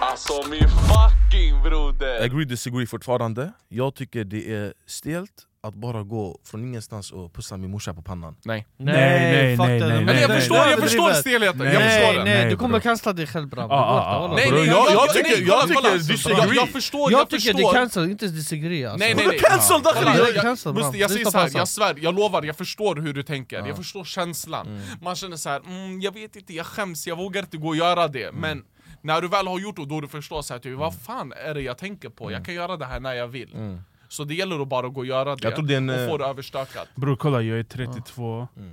[0.00, 2.24] Alltså min fuck fucking broder!
[2.24, 3.52] Agree disagree fortfarande.
[3.68, 8.02] Jag tycker det är stelt att bara gå från ingenstans och pussa min morsa på
[8.02, 8.36] pannan.
[8.44, 8.66] Nej.
[8.76, 12.06] Nej, nej, nej, nej, Men Men jag nej, förstår, jag förstår stelheten, Nej, jag förstår
[12.06, 12.24] Nej, den.
[12.24, 13.70] nej, Nej, du kommer cancella dig själv bram.
[13.70, 14.34] Ah, ah, ah.
[14.36, 16.38] Nej, nej, jag- jag, tycker- nej, jag kolla, tycker disagree.
[16.46, 18.98] Jag, jag förstår, Jag jag tycker det är cancel, inte disagree alltså.
[19.06, 19.38] Nej nej nej.
[19.38, 21.00] cancel, Dakhli?
[21.00, 24.82] Jag- säger såhär, jag svär, jag lovar, jag förstår hur du tänker, jag förstår känslan
[25.02, 27.76] Man känner så här, mm, jag vet inte, jag skäms, jag vågar inte gå och
[27.76, 28.64] göra det Men
[29.02, 31.54] när du väl har gjort det, då du förstår så här, typ, vad fan är
[31.54, 32.32] det jag tänker på?
[32.32, 35.06] Jag kan göra det här när jag vill Så det gäller att bara gå och
[35.06, 37.58] göra det, Jag tror det är en, och eh, få det överstökat Bror kolla, jag
[37.58, 38.70] är 32 Mm.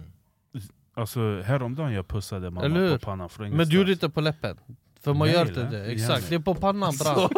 [0.96, 4.58] Alltså häromdagen jag pussade mamma på pannan från Men du gjorde inte på läppen.
[5.04, 6.30] För man Nej, gör inte det, Ja, exakt.
[6.30, 7.30] Det är på pannan bram.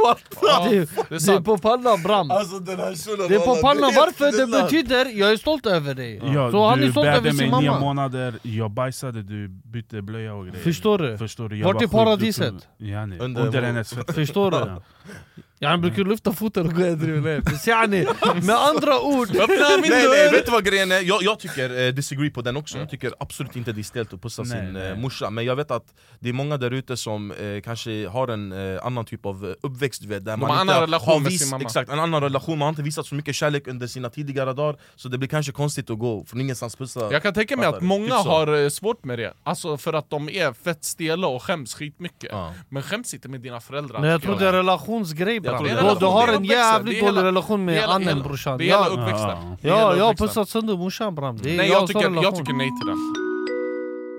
[0.42, 2.32] Ja, Det är, det det är på pannan bram.
[2.32, 4.38] Alltså den Det är på pannan, varför?
[4.46, 6.22] Det betyder jag är stolt över dig.
[6.34, 7.80] Ja, Så han är du stolt över bärde sin mig nio mamma.
[7.80, 11.18] månader, jag bajsade, du bytte blöja och grejer Förstår du?
[11.18, 11.58] Förstår du?
[11.58, 12.68] Jag Vart var är sjuk, paradiset?
[12.78, 14.58] du Yani, Under- under, hennes fötter Förstår du?
[15.62, 17.58] Han brukar lyfta foten och gå och driva ner.
[17.58, 18.06] Så yani,
[18.46, 21.02] Med andra ord, Öppna min Nej nej, vet du vad grejen är?
[21.02, 24.14] Jag, jag tycker eh, disagree på den också, jag tycker absolut inte det är stelt
[24.14, 24.90] att pussa Nej, sin nej.
[24.90, 25.30] eh, morsa.
[25.30, 25.86] Men jag vet att
[26.20, 29.54] det är många där ute som eh, kanske har en eh, annan typ av eh,
[29.62, 31.64] uppväxt vet, där har man annan inte relation har med sin mamma.
[31.64, 34.80] Exakt, en annan relation, man har inte visat så mycket kärlek under sina tidigare dagar
[34.96, 37.82] Så det blir kanske konstigt att gå från ingenstans pussa Jag kan tänka mig att
[37.82, 41.44] många Typ har eh, svårt med det, alltså för att de är fett stela och
[41.44, 42.30] skäms skitmycket.
[42.32, 42.54] Ja.
[42.70, 44.54] Men skäms inte med dina föräldrar men jag tror det är.
[44.54, 45.66] relationsgrej bram.
[45.66, 48.58] tror det Du, har en jävligt dålig relation med hela- annen brorsan.
[48.58, 49.28] Det är hela Ja, uppväxten.
[49.28, 51.38] Ja, ja, jag har pussat sönder morsan bram.
[51.38, 52.98] Det är Nej jag jag tycker, jag nej till den.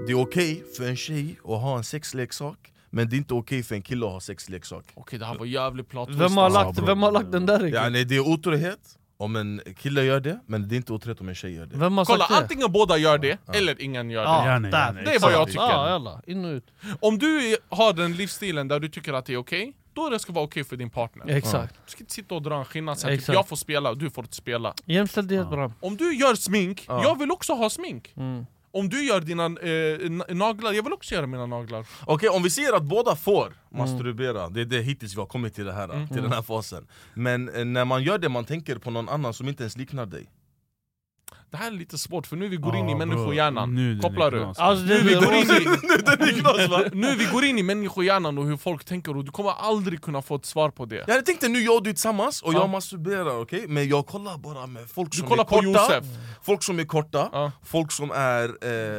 [0.07, 2.59] Det är okej för en tjej att ha en sexleksak
[2.91, 4.85] Men det är inte okej för en kille att ha sexleksak.
[4.95, 7.69] Okej det här var jävligt twist, Vem har, lagt, vem har lagt den där ja,
[7.83, 8.79] ja, nej, Det är otrohet
[9.19, 11.77] om en kille gör det, men det är inte otrohet om en tjej gör det.
[11.77, 12.37] Vem har Kolla, sagt det?
[12.43, 14.29] antingen båda gör det, eller ingen gör det.
[14.29, 14.59] Ja,
[15.05, 15.61] Det är vad jag tycker.
[15.61, 16.23] Ja, jalla.
[16.27, 16.65] In och ut.
[17.01, 20.33] Om du har den livsstilen där du tycker att det är okej, då det ska
[20.33, 21.29] vara okej för din partner.
[21.37, 21.75] Exakt.
[21.87, 23.99] Du ska inte sitta och dra en skillnad så här, typ, jag får spela och
[23.99, 24.75] du får inte spela.
[24.85, 25.73] Jämställdhet bram.
[25.81, 28.13] Om du gör smink, jag vill också ha smink.
[28.17, 28.47] Mm.
[28.73, 31.87] Om du gör dina eh, na- naglar, jag vill också göra mina naglar.
[32.07, 33.57] Okej, om vi säger att båda får Mm.
[33.93, 36.87] masturbera, det är det hittills vi har kommit till, det här, till den här fasen.
[37.15, 40.07] Men eh, när man gör det, man tänker på någon annan som inte ens liknar
[40.07, 40.31] dig
[41.51, 44.45] Det här är lite svårt för nu vi går in i människohjärnan, Nu kopplar du?
[44.45, 45.67] Alltså, Nu vi går in i,
[46.43, 50.03] Jag nu vi går in i människohjärnan och hur folk tänker och du kommer aldrig
[50.03, 51.11] kunna få ett svar på det.
[51.11, 52.59] Hade tänkt nu jag och du är tillsammans och Ja.
[52.59, 53.65] jag masturberar, okej?
[53.69, 55.69] Men jag kollar bara med folk Du som kollar är på korta.
[55.69, 56.05] Josef.
[56.43, 57.53] Folk som är korta, Ja.
[57.65, 58.45] folk som är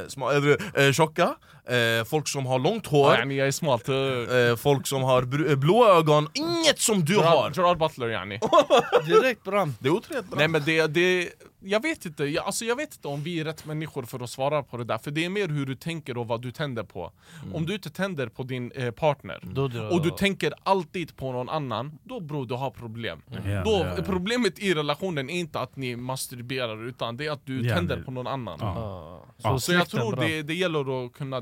[0.02, 1.36] eh, små, äh, äh, tjocka
[1.66, 5.50] eh, Folk som har långt hår, yani, jag är smart eh, eh, folk som har
[5.50, 7.24] eh, blå ögon Inget som du har!
[7.24, 8.40] Gerard, Gerard Butler yani
[9.06, 9.76] direkt bram.
[9.80, 10.38] Det är otrohet bra.
[10.38, 11.30] Nej men det, det,
[11.64, 14.30] jag vet inte, jag, alltså jag vet inte om vi är rätt människor för att
[14.30, 16.84] svara på det där För det är mer hur du tänker och vad du tänder
[16.84, 17.12] på
[17.54, 21.32] Om du inte tänder på din eh, partner Då drar och du tänker alltid på
[21.32, 24.04] någon annan, då bror du har problem Ja, då, ja, ja.
[24.04, 27.96] Problemet i relationen är inte att ni masturberar utan det är att du Ja, tänder
[27.98, 28.74] det- på någon annan Ja.
[28.76, 29.26] Ja.
[29.44, 29.60] Ja.
[29.60, 31.42] Så jag tror det, det gäller att kunna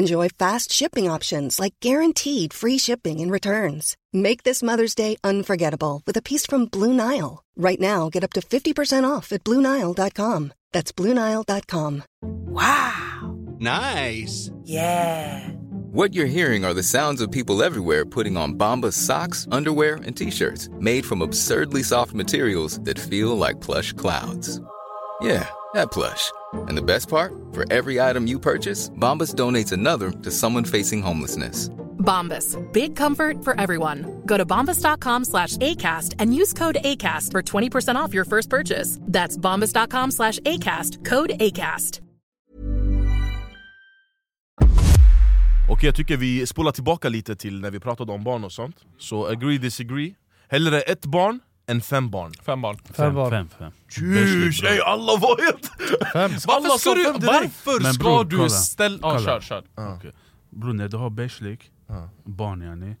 [0.00, 3.98] Enjoy fast shipping options like guaranteed free shipping and returns.
[4.14, 7.44] Make this Mother's Day unforgettable with a piece from Blue Nile.
[7.54, 10.52] Right now, get up to 50% off at BlueNile.com.
[10.72, 12.02] That's BlueNile.com.
[12.22, 13.38] Wow!
[13.58, 14.50] Nice.
[14.64, 15.46] Yeah!
[15.92, 20.16] What you're hearing are the sounds of people everywhere putting on Bombas socks, underwear, and
[20.16, 24.62] t-shirts made from absurdly soft materials that feel like plush clouds.
[25.22, 26.32] Yeah, that plush.
[26.68, 27.32] And the best part?
[27.52, 31.68] For every item you purchase, Bombas donates another to someone facing homelessness.
[31.98, 32.56] Bombas.
[32.72, 34.22] Big comfort for everyone.
[34.26, 38.98] Go to bombas.com slash ACAST and use code ACAST for 20% off your first purchase.
[39.02, 41.04] That's bombas.com slash ACAST.
[41.04, 42.00] Code ACAST.
[45.70, 48.76] Och jag tycker vi spolar tillbaka lite till när vi pratade om barn och sånt
[48.98, 50.14] Så agree disagree
[50.48, 52.32] Hellre ett barn än fem barn.
[52.42, 52.78] Fem barn.
[52.94, 53.30] Fem barn.
[53.30, 53.72] Fem, fem.
[53.88, 55.66] Tjus, ey alla var helt...
[56.12, 56.30] Fem.
[56.46, 58.98] Varför ska du, fem varför Men ska bror, du ställa...
[59.02, 59.20] Ja, Kolla.
[59.24, 59.64] kör, kör.
[59.96, 60.12] Okej.
[60.50, 61.70] Bror när du har bärslik,
[62.24, 62.96] barn yani.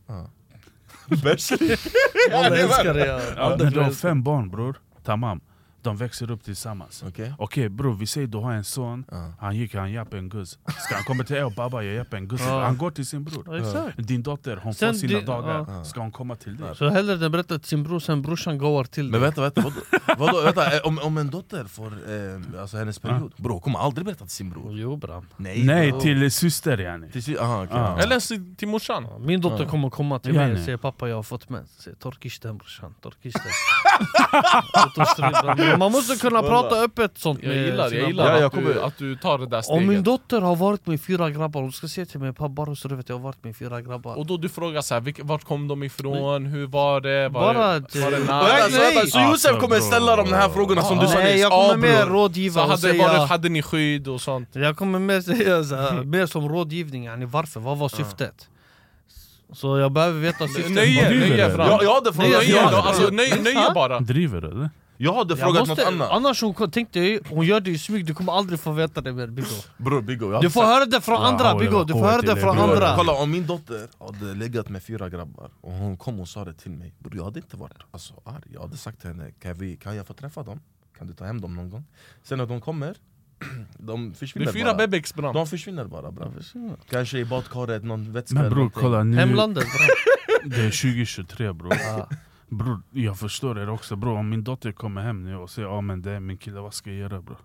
[1.22, 1.52] Bärs
[2.32, 3.34] Alla älskar det.
[3.36, 5.40] ja, När du har fem barn bror, tamam
[5.82, 7.04] De växer upp tillsammans.
[7.08, 7.34] Okej.
[7.38, 9.04] Okej bror, vi säger du har en son,
[9.38, 10.58] han gick han japp en guzz.
[10.78, 12.40] Ska han komma till er och baba jag japp en guzz?
[12.46, 12.64] Ja.
[12.64, 13.56] Han går till sin bror.
[13.56, 14.08] Exakt.
[14.08, 15.84] Din dotter, hon Sen får sina dagar.
[15.84, 16.76] Ska hon komma till dig?
[16.76, 19.20] Så hellre den berättar till sin bror, sen brorsan går till Men dig.
[19.20, 19.76] vänta, vänta, vadå?
[20.18, 23.78] vadå vänta eh, om, om en dotter får eh, alltså hennes period, bro hon kommer
[23.78, 25.26] aldrig berätta till sin bror Jo bram.
[25.36, 26.00] Nej, Nej, bro.
[26.00, 27.10] till syster yani.
[27.10, 27.98] till aha, ja.
[27.98, 29.06] Eller till morsan.
[29.20, 31.70] Min dotter kommer komma till Ja, mig och säga pappa jag har fått mens.
[31.82, 33.42] Säger torkishten brorsan, torkishten.
[35.56, 38.40] Det Man måste kunna prata öppet sånt Jag gillar, jag gillar.
[38.40, 40.04] Ja, att, du, att du tar det där Om min steget.
[40.04, 42.94] dotter har varit med fyra grabbar, hon ska säga till mig pappa bara så du
[42.96, 44.14] vet jag har varit med fyra grabbar.
[44.18, 47.28] Och då du frågar så här, vilk, vart kom de ifrån, hur var det?
[47.28, 48.26] Var Bara det, var det nice?
[48.26, 48.32] så,
[48.80, 48.94] nej.
[48.94, 49.80] vänta, så Josef kommer bra.
[49.80, 51.42] ställa de här frågorna som du sa Nej nyss?
[51.42, 53.06] jag kommer mer rådgiva och hade, säga...
[53.08, 54.48] var det, hade ni skydd och sånt?
[54.52, 58.48] Jag kommer mer säga så här, mer som rådgivning, yani varför, vad var syftet?
[59.52, 60.70] Så jag behöver veta syftet.
[60.70, 61.54] Nöje, nöje det?
[61.54, 61.78] fram.
[61.82, 64.00] jag hade frågat, Nöje, alltså, nöje, nöje bara.
[64.00, 64.70] Driver du eller?
[65.02, 67.78] Jag hade Jag frågat måste, något annat annars hon tänkte jag, hon gör det i
[67.78, 70.72] smyg, du kommer aldrig få veta det mer Biggo Bror Biggo, jag Du får sagt-
[70.72, 72.56] höra det från andra ja, Biggo, du får höra det från.
[72.56, 76.28] Bror, andra Kolla om min dotter hade legat med fyra grabbar och hon kom och
[76.28, 79.10] sa det till mig Bror jag hade inte varit alltså, arg, jag hade sagt till
[79.10, 80.60] henne kan, vi, kan jag få träffa dem?
[80.98, 81.84] Kan du ta hem dem någon gång?
[82.22, 82.96] Sen när de kommer,
[83.78, 85.34] de Det försvinner är fyra bara bebeks bram.
[85.34, 86.32] De försvinner bara bra.
[86.90, 89.86] Kanske i badkaret, någon vätska Men bror kolla nu, Hemlandet bra.
[90.56, 91.72] det är 2023 bror.
[92.50, 95.80] Bror, jag förstår er också bror, om min dotter kommer hem nu och säger ja
[95.80, 97.38] men det är min kille, vad ska jag göra bror?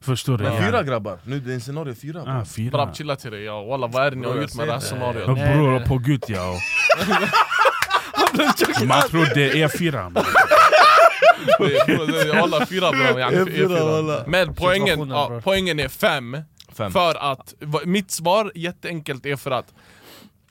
[0.00, 0.44] Förstår du?
[0.44, 2.44] Men fyra grabbar, nu det är en scenario fyra Ah, bror.
[2.44, 2.70] fyra.
[2.70, 3.64] Bram chilla till dig, ja.
[3.64, 5.26] walla vad är det ni har Bror, gjort jag med det här scenariot?
[5.26, 6.54] Bror på gud ja.
[8.86, 10.24] Man tror det är fyra bror.
[11.58, 13.84] Det- bror, det är Alla fyra bram, yani, E4, E4.
[13.90, 14.24] walla.
[14.26, 15.40] Men poängen, ja, bror.
[15.40, 16.36] poängen är fem.
[16.72, 16.92] Fem.
[16.92, 19.74] För att, mitt svar jätteenkelt är för att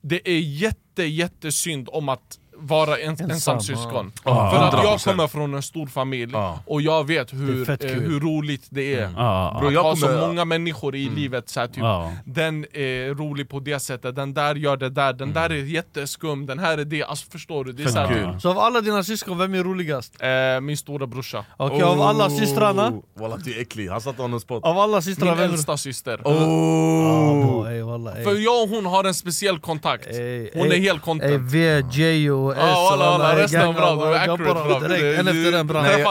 [0.01, 4.11] det är jätte jättesynd om att vara en, ensam, Ensam, syskon.
[4.23, 4.51] ja.
[4.51, 5.03] För att jag 100%.
[5.11, 6.59] kommer från en stor familj, Ja.
[6.65, 9.09] och jag vet hur, är eh, hur roligt det är.
[9.17, 11.83] Ja, Bro, Att jag ha så många människor i livet, så här, typ,
[12.25, 16.45] den är rolig på det sättet, den där gör det där, den där är jätteskum,
[16.45, 17.71] den här är det, alltså förstår du?
[17.71, 20.21] Det är så här, Så av alla dina syskon, vem är roligast?
[20.21, 21.45] eh, min stora brorsa.
[21.57, 22.37] Okej, av alla Oh.
[22.37, 22.93] systrarna?
[23.19, 26.21] Walla du är äcklig, han satte honom spot Av alla systrar, Min är äldsta syster.
[26.25, 27.45] Ah, Oh.
[27.45, 28.23] bro, ey.
[28.23, 30.07] För jag och hon har en speciell kontakt.
[30.07, 31.51] Ey, Hon är ey, helt Ey, content.
[31.51, 34.37] V, J och Och resten av- jag
[34.79, 36.03] direkt, En efter en Nej,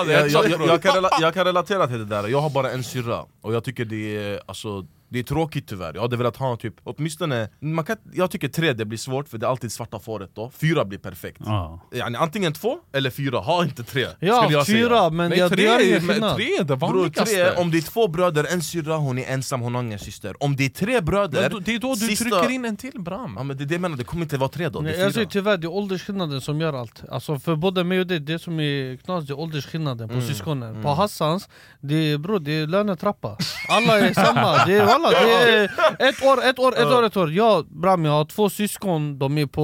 [1.20, 3.24] jag kan relatera till det där, jag har bara en syrra.
[3.42, 6.74] Och jag tycker det är, alltså, det är tråkigt tyvärr, jag hade velat ha typ,
[6.84, 10.30] åtminstone, man kan, jag tycker tre det blir svårt för det är alltid svarta fåret
[10.34, 11.40] då, fyra blir perfekt.
[11.44, 11.80] Ja.
[11.92, 15.10] yani, Antingen två eller fyra, ha inte tre Ja, jag fyra, säga.
[15.10, 16.36] men Nej, jag tre, ingen är- skillnad.
[16.36, 17.24] tre är det vanligaste.
[17.24, 20.42] tre, om det är två bröder, en syrra, hon är ensam, hon har ingen syster.
[20.42, 23.00] Om det är tre bröder, då, det är då du sista- trycker in en till
[23.00, 23.34] bram.
[23.36, 25.02] Ja men det är det jag menar, det kommer inte vara tre då, det är
[25.02, 27.02] jag säger fyra tyvärr, det är åldersskillnaden som gör allt.
[27.10, 30.82] Alltså för både mig och dig, det som är knas det är åldersskillnaden på syskonen.
[30.82, 31.48] På Hassans,
[31.80, 33.36] det är, bro, det är lönetrappa.
[33.68, 35.64] Alla är samma, det är, alla, det är
[36.08, 37.32] ett år, ett år, ett år, ett år.
[37.32, 39.62] Jag, Bram, jag har två syskon, de är på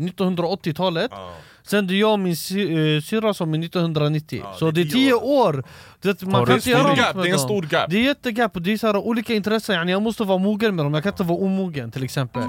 [0.00, 1.10] eh, 1980-talet
[1.66, 4.72] Sen det är jag och min sy- eh, syrra som är 1990 Ja, Så det
[4.72, 5.64] det är är tio tio år.
[6.02, 7.46] det, Man kan göra Stor något gap, med det är en dem.
[7.48, 7.90] stor gap.
[7.90, 10.84] Det är jättegap, och det är så här, olika intressen, jag måste vara mogen med
[10.84, 12.42] dem, jag kan inte vara omogen till exempel.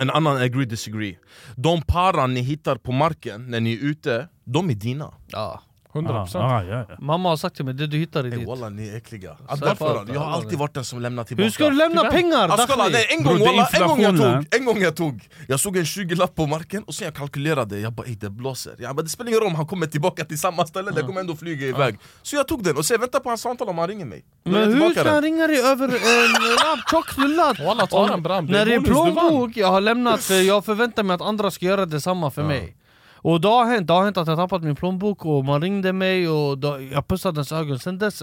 [0.00, 1.16] En annan agree disagree
[1.56, 5.14] De paran ni hittar på marken när ni är ute, de är dina.
[5.28, 5.60] Ja.
[5.92, 6.36] 100%.
[6.36, 6.96] Ah, ja, ja.
[6.98, 9.36] Mamma har sagt till mig, det du hittar Ey ditt walla ni är äckliga.
[9.60, 11.44] Därför, Jag har alltid varit den som lämnar tillbaka.
[11.44, 12.48] Hur ska du lämna pengar?
[12.48, 12.92] Alltså, kolla, Dakhli?
[12.92, 15.28] nej, en, Bro, gång, är walla, en gång jag tog, en gång jag tog.
[15.48, 18.74] Jag såg en 20-lapp på marken och sen jag kalkylerade, jag bara ey det blåser.
[18.78, 21.20] Jag bara, det spelar ingen roll om han kommer tillbaka till samma ställe, det kommer
[21.20, 21.98] ändå flyga iväg.
[22.22, 24.24] Så jag tog den och sen väntar på hans samtal om han ringer mig.
[24.44, 25.14] Men hur ska den.
[25.14, 27.58] han ringa dig över en lapp, tjockrullad?
[27.66, 30.64] Walla, ta den bram, det är När det är plånbok, jag har lämnat för jag
[30.64, 32.76] förväntar mig att andra ska göra detsamma för mig
[33.22, 35.92] Och det har hänt, det har hänt att jag tappat min plånbok och man ringde
[35.92, 38.22] mig och då, jag pussade ens ögon sen dess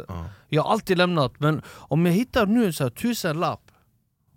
[0.50, 3.62] Jag har alltid lämnat, men om jag hittar nu en så här tusen lapp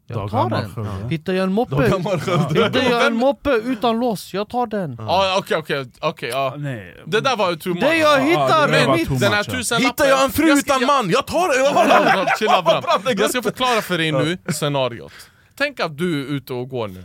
[0.07, 1.77] Jag tar den, hittar jag en moppe.
[1.85, 6.29] Hittar jag en moppe utan lås, jag tar den Ja, Okej, okej, okej.
[6.29, 6.55] ja.
[6.59, 6.96] Nej.
[7.07, 7.83] Det där var too much.
[7.85, 9.20] Det jag hittar det är var mitt!
[9.20, 9.53] Den här ja.
[9.53, 9.87] tusenlappen...
[9.87, 12.27] Hittar jag en fru Jag ska- utan jag- man, jag tar den!
[12.38, 15.12] Chilla, bram, Jag ska förklara för dig nu scenariot.
[15.59, 17.05] Tänk att du är ute och går nu.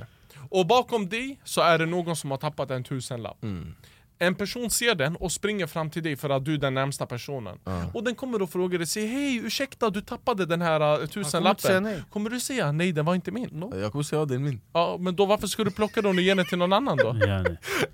[0.56, 3.44] Och bakom dig så är det någon som har tappat en tusenlapp.
[3.44, 3.76] Mm.
[4.20, 7.06] En person ser den och springer fram till dig för att du är den närmsta
[7.06, 7.58] personen.
[7.94, 11.84] Och den kommer och frågar dig, säger hej ursäkta du tappade den här uh, tusenlappen.
[11.84, 12.04] nej.
[12.10, 13.72] Kommer du säga nej den var inte min?
[13.82, 16.22] Jag kommer säga det är min Ja, men då varför ska du plocka den och
[16.22, 17.16] ge den till någon annan då?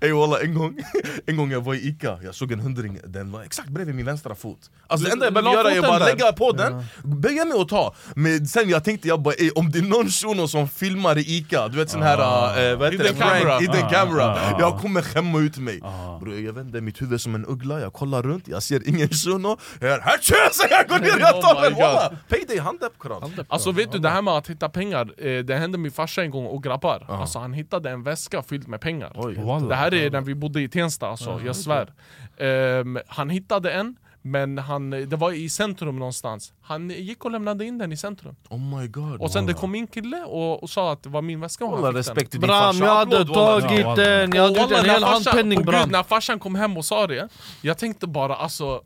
[0.00, 0.78] Ey walla, en gång,
[1.26, 4.06] en gång jag var i Ica, jag såg en hundring, den var exakt bredvid min
[4.06, 6.06] vänstra fot Alltså det enda jag behöver göra är bara där.
[6.06, 9.70] lägga på den, böja mig och ta Men sen jag tänkte jag bara, ey, om
[9.70, 13.04] det är någon shuno som filmar i Ica, du vet sån här, eh, vad heter
[13.04, 13.14] det?
[13.14, 13.58] Prank, camera.
[13.58, 14.60] hidden Ah, camera ah, ah.
[14.60, 15.80] Jag kommer skämma ut mig
[16.22, 19.56] Bro, jag inte, mitt huvud som en uggla, jag kollar runt, jag ser ingen shuno
[19.80, 20.34] hör Hatchö!
[20.52, 21.78] Så jag går ner, jag tar Oh.
[21.78, 22.16] Walla!
[22.28, 23.32] Payday, handepp kran!
[23.48, 26.30] Alltså vet du, det här med att hitta pengar, eh, det hände min farsa en
[26.30, 29.68] gång och grabbar Alltså han hittade en väska fylld med pengar.
[29.68, 31.92] Det här är när vi bodde i Tensta alltså, jag svär
[32.36, 36.52] Ehm, Han hittade en, men han, det var i centrum någonstans.
[36.62, 38.36] Han gick och lämnade in den i centrum.
[38.48, 39.20] Oh my god.
[39.20, 39.60] Och sen det walla.
[39.60, 42.40] kom in kille och, och sa att det var min väska och han fick den.
[42.40, 45.90] Bram, jag hade tagit den, jag hade gjort en hel handpenning bram.
[45.90, 47.28] När farsan kom hem och sa det,
[47.62, 48.82] jag tänkte bara alltså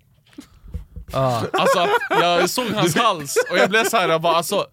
[1.13, 1.43] ah.
[1.53, 4.67] Alltså jag såg hans hals och jag blev så här, jag bara alltså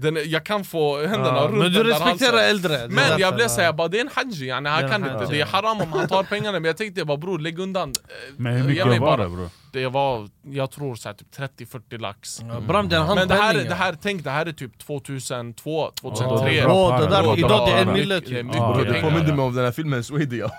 [0.00, 2.50] den, Jag kan få händerna Ah, runt Men du respekterar halsen.
[2.50, 2.88] äldre.
[2.88, 5.26] Men jag blev såhär, bara det är en haji yani, han Det är kan inte,
[5.32, 6.52] det är haram om han tar pengarna.
[6.60, 7.88] Men jag tänkte bara bror lägg undan.
[7.88, 9.16] Eh, Men hur mycket var bara.
[9.16, 9.48] det bror?
[9.72, 11.28] Det var, jag tror så här, typ
[11.68, 12.40] 30-40 lax.
[12.48, 16.64] Ja, Bram Men det här, det här, tänk det här är typ 2002, 2003 Ja,
[16.64, 18.46] Bro, bra det där, idag det är en mille typ.
[18.54, 19.02] Ja, ja, ja.
[19.02, 20.50] påminner mig om den här filmen Swedia.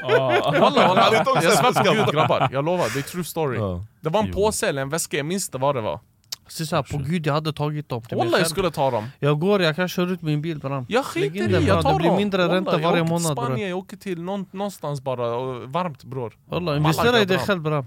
[0.02, 3.58] Walla walla, jag svär på gud grabbar, jag lovar, det är true story.
[3.58, 3.84] Ja.
[4.00, 6.00] Det var en påse eller en väska, jag minns inte vad det var
[6.52, 8.90] Så så här, på gud jag hade tagit dem till mig Walla jag skulle ta
[8.90, 9.06] dem.
[9.18, 11.98] Jag går, jag kan köra ut min bil bram Jag skiter i, jag tar Det
[11.98, 12.16] blir dem.
[12.16, 13.68] mindre ränta Wallah, varje jag åker månad, till Spanien, bror.
[13.68, 16.32] jag åker till någon, någonstans bara, och varmt bror.
[16.46, 17.84] Walla, investera i dig själv bram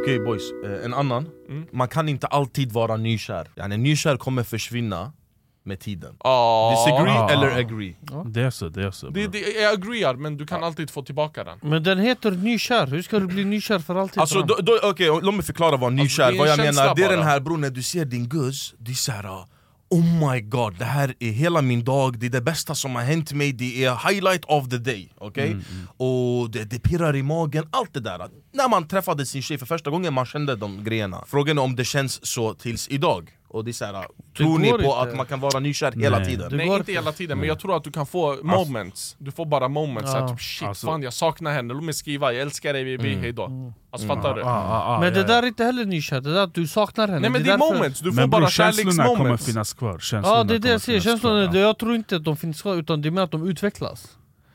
[0.00, 1.26] Okej boys, eh, en annan.
[1.48, 1.66] Mm.
[1.72, 5.12] Man kan inte alltid vara nykär, yani, nykär kommer försvinna
[5.62, 6.16] med tiden.
[6.24, 6.84] Ja.
[6.86, 7.28] Disagree Ah.
[7.30, 7.96] eller agree?
[8.26, 11.02] Det är så, det är så Det, det, jag agreear, men du kan alltid få
[11.02, 11.58] tillbaka den.
[11.62, 15.06] Men den heter nykär, hur ska du bli nykär för alltid Alltså, då, då, okej,
[15.22, 16.94] låt mig förklara vad nykär, Alltså, det är en vad jag menar.
[16.94, 17.16] Det är bara.
[17.16, 19.44] den här bror, när du ser din guzz, det är såhär
[19.92, 23.02] Oh my god, det här är hela min dag, det är det bästa som har
[23.02, 25.56] hänt mig, det är highlight of the day okej?
[25.96, 28.28] Och det, det pirrar i magen, allt det där.
[28.52, 31.24] När man träffade sin tjej för första gången, man kände de grejerna.
[31.26, 34.76] Frågan är om det känns så tills idag Och det är såhär, tror ni på
[34.78, 34.96] inte.
[34.96, 36.26] att man kan vara nykär hela Nej.
[36.26, 36.50] tiden?
[36.50, 39.16] Det Nej inte hela tiden, men jag tror att du kan få moments.
[39.18, 40.28] Du får bara moments, Ja.
[40.28, 43.72] typ shit Alltså- fan jag saknar henne, låt mig skriva jag älskar dig baby, hejdå.
[43.90, 44.42] Alltså fattar du?
[44.42, 46.66] Ah, ah, ah, Men det ja, där är inte heller nykär, det där att du
[46.66, 49.46] saknar henne Nej men det är därför- moments, du får Men bara känslorna kommer kärleksmoments
[49.46, 49.98] finnas kvar.
[49.98, 52.24] Känslorna Ja det är det kommer jag säger, känslorna, kvar, det- jag tror inte att
[52.24, 54.08] de finns kvar utan det är mer att de utvecklas.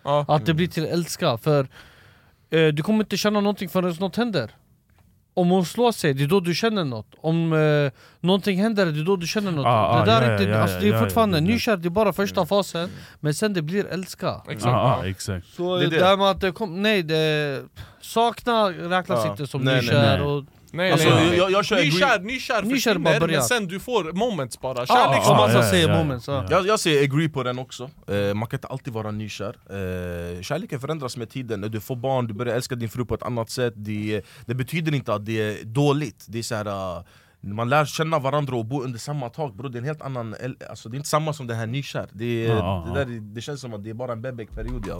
[0.04, 0.26] Ja.
[0.28, 1.68] Att det blir till älska, för
[2.50, 4.52] eh, du kommer inte känna någonting förrän något händer
[5.38, 7.08] Om hon slår sig, det är då du känner något.
[7.22, 9.66] Om eh, någonting händer, det är då du känner något.
[9.66, 11.78] Ah, ah, Det där ja, är, inte, ja, alltså, det är ja, fortfarande, ja, nykär
[11.78, 12.90] det är bara första fasen.
[13.20, 14.42] Men sen det blir älska.
[14.50, 14.66] Exakt.
[14.74, 15.48] Ah, ah, exakt.
[15.48, 17.62] Så Det det, där med att det kom, nej det,
[18.02, 20.28] sakna räknas inte som Nej, nej, nykär nej.
[20.28, 20.44] och
[20.76, 21.38] Nej, Alltså, nej, nej.
[21.38, 23.40] jag- jag kör Nykär, nykär Nykär bara försvinner, börjar.
[23.40, 24.86] men sen du får moments bara.
[24.86, 26.46] Kärlek som ah, ja, säger ja, moments, ja.
[26.50, 29.56] Jag, jag säger agree på den också, eh, man kan inte alltid vara nykär.
[29.70, 33.14] Eh, Kärleken förändras med tiden, när du får barn, du börjar älska din fru på
[33.16, 33.74] ett annat sätt.
[33.76, 36.66] Det, det betyder inte att det är dåligt, det är så här,
[36.98, 37.04] eh,
[37.42, 39.70] man lär känna varandra och bo under samma tak bro.
[39.70, 40.36] Det är en helt annan,
[40.70, 42.08] alltså, det är inte samma som det här nykär.
[42.12, 44.98] Det, ja, det, där, det känns som att det är bara en bebek-period ja.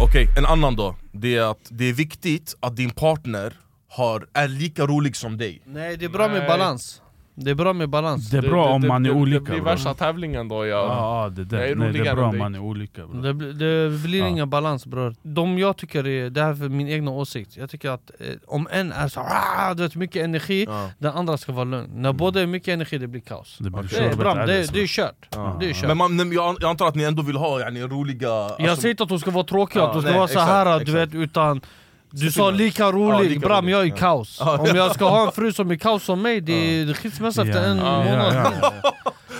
[0.00, 3.52] Okej, en annan då, det är att det är viktigt att din partner
[3.96, 6.48] har, är lika rolig som dig Nej det är bra med Nej.
[6.48, 7.02] balans
[7.34, 9.60] Det är bra med balans Det är bra om man är det, olika Det blir
[9.60, 10.76] värsta tävlingen då ja.
[10.76, 11.56] Ja, ah, det.
[11.56, 13.22] Jag är Nej, det är bra om man är olika bror.
[13.22, 14.28] Det, blir- det blir Ja.
[14.28, 17.90] ingen balans bror De jag tycker är, det här är min egna åsikt Jag tycker
[17.90, 20.90] att eh, om en är så ah, du vet, mycket energi Ja.
[20.98, 23.82] Den andra ska vara lugn När båda är mycket energi det blir kaos Det blir
[23.82, 25.56] Det är, kört bra, det, det är kört, Ja.
[25.60, 25.88] det är kört.
[25.88, 28.26] Men man, jag, jag antar att ni ändå vill ha yani, roliga...
[28.28, 30.28] Jag alltså- säger inte att hon ska vara tråkig, Ja, att hon ska nej, vara
[30.28, 30.96] så exakt, här du exakt.
[30.96, 31.60] vet utan
[32.10, 33.96] du sa lika Ja, rolig, lika bram rolig, jag är ja.
[33.96, 34.58] kaos Ja.
[34.58, 37.64] Om jag ska ha en fru som är kaos som mig, det är skilsmässa efter
[37.70, 38.92] en Ja, månad ja, ja.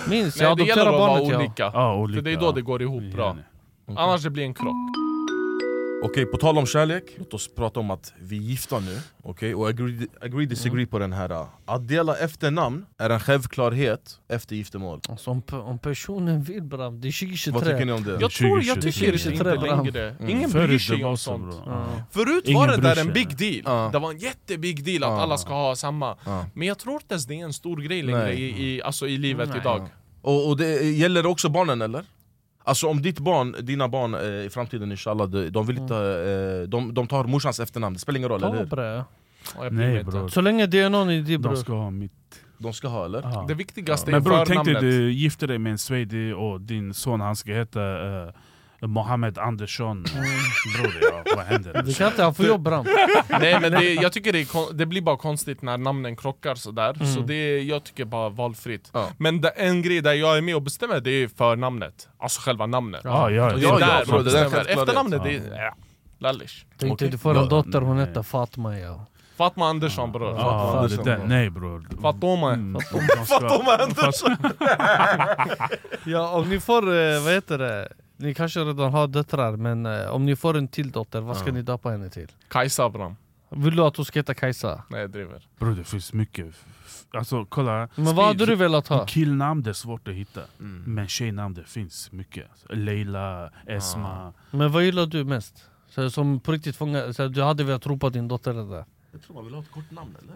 [0.09, 1.37] Minst, jag Nej, det gäller adopterar att vara barnet ja.
[1.37, 2.17] olika, Ja, olika.
[2.17, 3.35] för det är då det går ihop bra.
[3.97, 4.75] Annars det blir en krock
[6.03, 9.55] Okej, på tal om kärlek, låt oss prata om att vi är gifta nu Okej,
[9.55, 14.99] och agree, agree disagree på den här Att dela efternamn är en självklarhet efter giftermål
[15.09, 18.17] Alltså, om, om personen vill bram, det är 2023 Vad tycker ni om det?
[18.21, 18.91] Jag tror, jag 2023.
[18.91, 21.55] tycker inte 2023 längre Ingen Förut bryr sig om så sånt.
[21.65, 21.85] Ja.
[22.11, 23.89] Förut Ingen var det där en big deal, Ja.
[23.93, 26.17] det var en jättebig deal att alla ska ha samma.
[26.53, 29.17] Men jag tror inte ens det är en stor grej längre i, i, alltså i
[29.17, 29.57] livet Nej.
[29.61, 29.87] idag
[30.21, 32.05] Och, och det gäller det också barnen eller?
[32.67, 36.69] Alltså om ditt barn, dina barn eh, i framtiden inshallah, de, de vill inte, eh,
[36.69, 38.65] de, de tar morsans efternamn, det spelar ingen roll, eller Ta hur?
[38.65, 39.03] bre.
[39.71, 42.41] Mig Nej bror, Så länge det är någon i det bror de ska ha mitt
[42.57, 43.21] De ska ha eller?
[43.25, 43.45] Ah.
[43.47, 46.93] Det viktigaste Men är bror tänk dig du gifter dig med en swedi och din
[46.93, 48.29] son han ska heta uh,
[48.81, 50.03] Mohammed Andersson.
[50.77, 51.83] Bror ja, vad händer?
[51.83, 52.85] Du kan inte, han får jobb bram
[53.29, 56.93] Nej men det, jag tycker det, är, det blir bara konstigt när namnen krockar sådär,
[56.95, 57.07] Mm.
[57.13, 58.89] så det jag tycker bara valfritt.
[58.93, 59.09] Ja.
[59.17, 62.07] Men det, en grej där jag är med och bestämmer, det är förnamnet.
[62.19, 63.01] Alltså själva namnet.
[63.03, 65.55] Ja, ja, det ja, är ja, där bro, man bestämmer, efternamnet det Ja.
[65.55, 65.75] är, ja,
[66.19, 66.65] lallish.
[66.77, 69.05] Tänk dig du får en Ja, dotter, hon heter Fatma ja.
[69.37, 70.35] Fatma Andersson bror.
[70.39, 71.27] Ah, Andersson, det där, bro.
[71.27, 71.87] nej bror.
[72.01, 72.53] Fatoma.
[72.53, 72.81] Mm,
[73.27, 73.75] Fatoma.
[73.75, 74.35] Andersson!
[76.05, 77.87] Ja om ni får, eh, vad heter det?
[78.17, 81.47] Ni kanske redan har döttrar, men eh, om ni får en till dotter, vad ska
[81.47, 81.53] Ja.
[81.53, 82.27] ni döpa henne till?
[82.47, 83.15] Kajsa Bram.
[83.49, 84.83] Vill du att hon ska heta Kajsa?
[84.89, 85.47] Nej jag driver.
[85.59, 86.45] Bror det finns mycket.
[86.85, 87.89] f- Alltså kolla.
[87.95, 89.05] Men vad hade du velat ha?
[89.05, 90.41] Killnamn det är svårt att hitta.
[90.59, 90.83] Mm.
[90.95, 92.47] Men tjejnamn det finns mycket.
[92.69, 94.33] Leila, Esma.
[94.51, 95.65] Men vad gillar du mest?
[95.89, 98.85] Så, som på riktigt fångar, så, du hade velat ropa din dotter det där?
[99.11, 100.35] Jag tror man vill ha ett kort namn eller?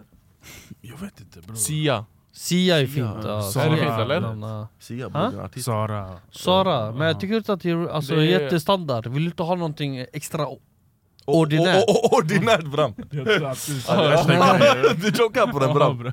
[0.80, 1.54] Jag vet inte bror.
[1.54, 2.04] Sia.
[2.34, 3.16] Sia är fint.
[3.24, 4.20] Ja, Sara, Är det fint, eller?
[4.20, 4.68] namn, ja.
[4.78, 5.06] Sia
[5.44, 5.64] artist.
[5.64, 6.08] Sara.
[6.30, 9.06] Sara, men jag tycker inte att det är alltså, Det är- jättestandard.
[9.06, 10.46] Vill du inte ha någonting extra
[11.24, 11.84] ordinärt?
[12.12, 12.94] Ordinärt Bram!
[13.10, 16.02] Jag tror att du jokar på den Bram!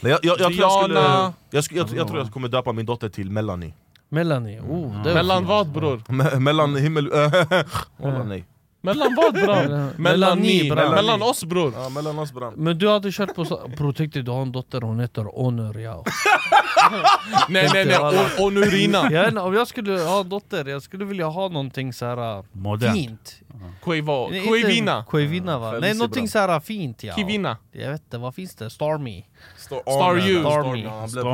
[0.00, 2.86] Nej, jag, jag, jag, tror jag, skulle, jag, jag, jag tror jag kommer döpa min
[2.86, 3.74] dotter till Melanie
[4.08, 5.48] Melanie, oh, det är Mellan fint.
[5.48, 5.96] vad bror?
[6.08, 7.10] Me- Mellan himmel...
[7.96, 8.44] Walla nej
[8.80, 9.46] Mellan vad Bram?
[9.66, 10.94] Mellan- Mellan ni, Bram.
[10.94, 11.72] mellan oss bror.
[11.76, 13.68] ja, Mellan oss Bram Men du hade kört på så...
[13.76, 16.04] Bro, tänk dig du har en dotter, hon heter Honor ja.
[17.48, 18.98] Nej nej nej, och, och Nurina.
[19.10, 22.06] jag vet inte, Om jag skulle ha en dotter, jag skulle vilja ha någonting så
[22.06, 22.94] här Modernt.
[22.96, 25.04] fint inte- Kuivina.
[25.08, 25.78] Kuivina va?
[25.80, 26.28] Nej någonting Bram.
[26.28, 27.56] så här fint ja Kivina.
[27.72, 28.70] Jag vet inte, vad finns det?
[28.70, 29.24] Stormy?
[29.56, 30.40] Star, Star You.
[30.40, 30.82] Stormy.
[30.84, 31.24] Ja, han blev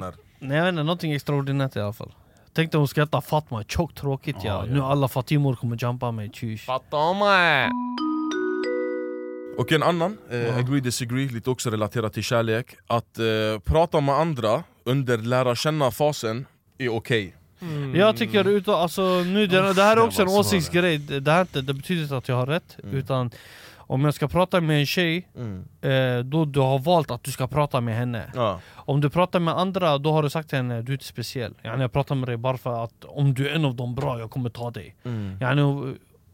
[0.00, 2.12] där Nej jag vet inte, någonting extraordinärt i alla fall
[2.54, 4.50] Tänkte hon ska heta Fatma, tjockt tråkigt ja.
[4.50, 4.74] Ja, ja.
[4.74, 7.70] Nu alla Fatimor kommer jumpa mig, Fatta mig.
[9.58, 13.24] Och en annan, eh, agree disagree, lite också relaterat till kärlek Att eh,
[13.64, 16.46] prata med andra under lära känna-fasen
[16.78, 17.34] är okej
[17.94, 21.74] Jag tycker utan, alltså, nu, det, det här är också en åsiktsgrej, det, här, det
[21.74, 22.96] betyder inte att jag har rätt Mm.
[22.96, 23.30] Utan
[23.92, 25.64] om jag ska prata med en tjej, mm.
[25.80, 28.60] eh, då du har valt att du ska prata med henne ja.
[28.74, 31.54] Om du pratar med andra, då har du sagt till henne du är inte speciell
[31.62, 34.18] yani, Jag pratar med dig bara för att om du är en av dem bra,
[34.18, 35.38] jag kommer ta dig Mm.
[35.40, 35.62] yani,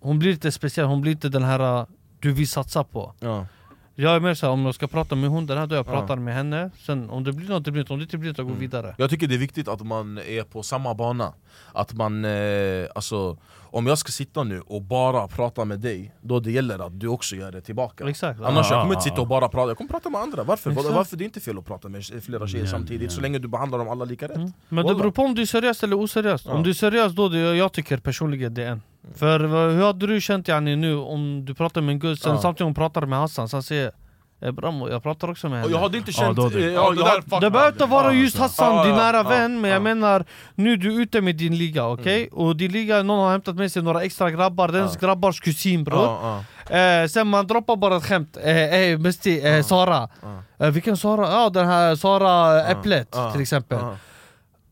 [0.01, 1.87] hon, blir inte speciell, hon blir inte den här
[2.21, 3.47] du vill satsa på Ja.
[3.95, 5.91] Jag är mer såhär, om jag ska prata med hon den här, då jag Ja.
[5.91, 8.31] pratar med henne Sen om det blir något, det blir något, om det inte blir
[8.31, 8.61] något, jag går Mm.
[8.61, 11.33] vidare Jag tycker det är viktigt att man är på samma bana
[11.73, 13.37] Att man, eh, alltså
[13.71, 17.09] Om jag ska sitta nu och bara prata med dig Då det gäller att du
[17.09, 19.21] också gör det tillbaka Exakt Annars Ja, jag kommer inte sitta ja.
[19.23, 20.71] och bara prata, jag kommer prata med andra Varför?
[20.71, 20.91] Exakt.
[20.91, 23.17] Varför det är inte fel att prata med flera tjejer Ja, samtidigt ja.
[23.17, 24.53] Så länge du behandlar dem alla lika rätt Mm.
[24.69, 26.43] Men det beror på om du är seriös eller oseriös.
[26.47, 26.53] Ja.
[26.53, 28.83] Om du är seriös då, det, jag tycker personligen det är en.
[29.15, 29.41] För
[29.75, 32.41] hur hade du känt yani, nu om du pratar med en gud, sen Ja.
[32.41, 33.93] samtidigt hon pratar med Hassan, han säger
[34.41, 34.53] eh,
[34.91, 35.73] jag pratar också med henne.
[35.73, 36.37] jag hade inte Ja, känt...
[36.37, 38.43] då det- eh, Ja, det där fuck det behöver inte vara Ja, just ja.
[38.43, 39.81] Hassan, Ja, din ja, nära ja, vän, men jag ja.
[39.81, 40.25] menar
[40.55, 42.29] Nu är du ute med din liga, okej?
[42.33, 45.07] Och din liga, någon har hämtat med sig några extra grabbar, dens Ja.
[45.07, 46.77] grabbars kusin bror ja, ja.
[46.77, 50.09] Eh, sen man droppar bara ett skämt, eh, eh, Musti, eh, Sara
[50.59, 51.31] eh, Vilken Sara?
[51.31, 53.97] Ja den här Sara Äpplet Ja, till exempel ja.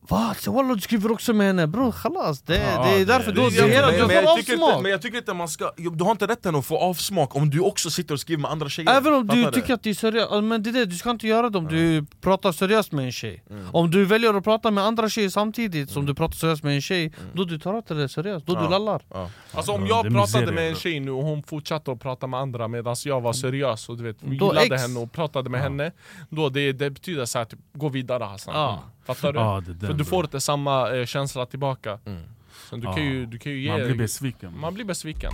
[0.08, 0.34] Va?
[0.40, 1.66] Så Wallah du skriver också med henne.
[1.66, 2.42] Bror khalas.
[2.42, 4.08] Det, Ja, det är det- därför det- då, det- det är hela, men- du men,
[4.08, 6.54] får jag tycker inte, avsmak men jag tycker inte man ska, du har inte rätten
[6.56, 8.90] att få avsmak om du också sitter och skriver med andra tjejer.
[8.96, 11.10] Även om du Fattar tycker att det är seriöst, men det är det, du ska
[11.10, 13.42] inte göra det om du pratar seriöst med en tjej.
[13.50, 13.66] Mm.
[13.72, 16.80] Om du väljer att prata med andra tjejer samtidigt som du pratar seriöst med en
[16.82, 18.60] tjej Då du tar inte det seriöst, då Ja.
[18.62, 19.02] du lallar.
[19.10, 19.30] Ja.
[19.52, 22.26] Alltså om Ja, jag det pratade med en tjej nu och hon fortsatte att prata
[22.26, 24.82] med andra medan jag var seriös och du vet, gillade ex.
[24.82, 25.92] henne och pratade med henne
[26.30, 28.54] Då det, det betyder så här, typ, gå vidare Hassan.
[28.54, 28.82] Ja.
[29.06, 29.38] Fattar du?
[29.38, 31.98] Ja, det där, För du får inte samma eh, känsla tillbaka
[32.70, 32.92] Så du, Ja.
[32.94, 34.58] kan ju, du kan ju ge Man blir besviken.
[34.60, 35.30] Man blir besviken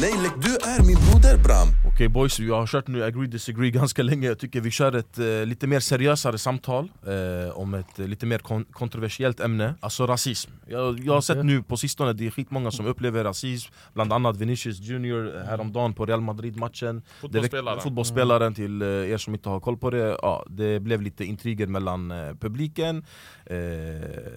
[0.00, 1.68] Nej, like, du är min broder Bram.
[1.86, 4.26] Okej boys, jag har kört nu agree disagree ganska länge.
[4.28, 8.26] Jag tycker vi kör ett eh, lite mer seriösare samtal eh, Om ett eh, lite
[8.26, 9.74] mer kon kontroversiellt ämne.
[9.80, 10.50] Alltså rasism.
[10.66, 13.72] Jag, jag har sett nu på sistone, det är skitmånga som upplever rasism.
[13.94, 17.02] Bland annat Vinicius Junior häromdagen på Real Madrid-matchen.
[17.20, 17.80] Fotbollsspelaren.
[17.80, 20.18] Fotbollsspelaren till eh, er som inte har koll på det.
[20.22, 23.04] Ja, Det blev lite intriger mellan eh, publiken
[23.46, 23.56] eh,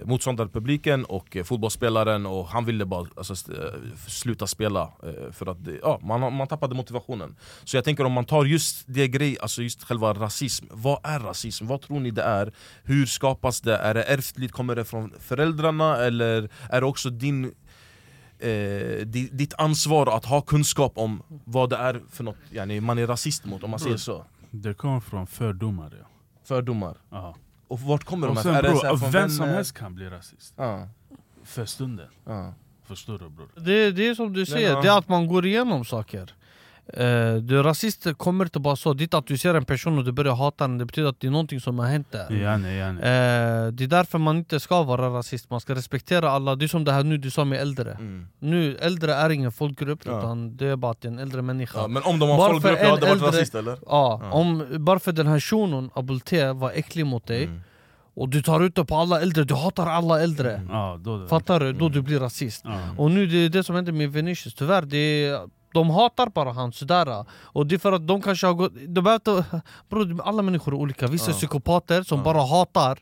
[0.05, 2.25] Motståndarpubliken och eh, fotbollsspelaren.
[2.25, 3.73] Och han ville bara alltså, eh,
[4.07, 8.11] sluta spela eh, För att det- ja, man, man tappade motivationen Så jag tänker om
[8.11, 11.67] man tar just det grej, alltså just själva rasism Vad är rasism?
[11.67, 12.53] Vad tror ni det är?
[12.83, 13.77] Hur skapas det?
[13.77, 14.51] Är det ärftligt?
[14.51, 15.97] Kommer det från föräldrarna?
[15.97, 17.45] Eller är det också din
[18.39, 22.97] eh, di- ditt ansvar att ha kunskap om vad det är för något yani, man
[22.97, 24.25] är rasist mot, om man säger så.
[24.51, 26.05] Det kommer från fördomar ja.
[26.43, 26.97] Fördomar.
[27.09, 27.35] ja.
[27.67, 28.63] Och vart kommer Och de sen här?
[28.63, 30.53] Här från vem som helst kan bli rasist.
[30.57, 30.87] Ja,
[31.43, 32.07] För stunden.
[32.25, 32.53] ja.
[32.89, 33.47] Förstår du bror?
[33.55, 34.81] Det, det är som du säger, ja.
[34.81, 36.33] det är att man går igenom saker
[36.93, 40.11] eh, du, Rasister kommer inte bara så, dit att du ser en person och du
[40.11, 42.99] börjar hata den, det betyder att det är någonting som har hänt där Yani, yani.
[42.99, 46.67] Eh, det är därför man inte ska vara rasist, man ska respektera alla Det är
[46.67, 48.27] som det här nu du sa med äldre Mm.
[48.39, 50.19] Nu, äldre är ingen folkgrupp, Ja.
[50.19, 51.87] utan det är bara att det är en äldre människa ja.
[51.87, 53.77] Men om de har Bara folkgrupp, för jag hade varit äldre- rasist eller?
[53.85, 54.31] Ja, Ja.
[54.31, 57.61] Om, bara för den här shunon, Abulte, var äcklig mot dig Mm.
[58.19, 60.61] Och du tar ut det på alla äldre, du hatar alla äldre.
[60.69, 61.73] Ja, då, Fattar du?
[61.73, 62.61] Då du blir rasist.
[62.65, 62.79] Ja.
[62.97, 65.39] Och nu det är det som händer med Vinicius, tyvärr det
[65.73, 67.25] De hatar bara han sådär.
[67.31, 68.73] Och det är för att de kanske har gått...
[68.87, 69.43] De behöver
[69.89, 72.99] bro, alla människor är olika, vissa är psykopater som bara hatar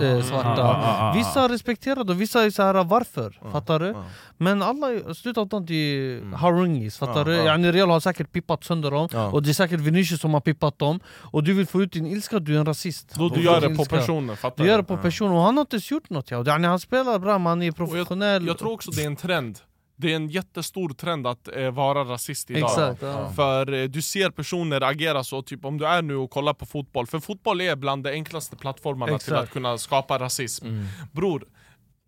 [0.00, 0.62] eh, svarta.
[0.62, 3.38] Ah, ah, ah, Vissa respekterar och vissa är så här varför?
[3.52, 3.94] Fattar du?
[4.36, 7.34] Men alla slutändan till harungis, fattar du?
[7.34, 10.78] Yani Real har säkert pippat sönder dem, och det är säkert Vinicius som har pippat
[10.78, 13.60] dem Och du vill få ut din ilska, du är en rasist Då du gör
[13.60, 16.10] det på personen, fattar Du gör det på personen, och han har inte ens gjort
[16.10, 16.44] något ja.
[16.50, 19.58] Han spelar bra, men han är professionell Jag tror också det är en trend.
[19.96, 22.70] Det är en jättestor trend att eh, vara rasist idag.
[22.70, 23.32] Exakt, ja.
[23.32, 26.66] För eh, du ser personer agera så, typ om du är nu och kollar på
[26.66, 27.06] fotboll.
[27.06, 29.42] För fotboll är bland de enklaste plattformarna till Exakt.
[29.42, 30.66] att kunna skapa rasism.
[30.66, 30.86] Mm.
[31.12, 31.44] Bror,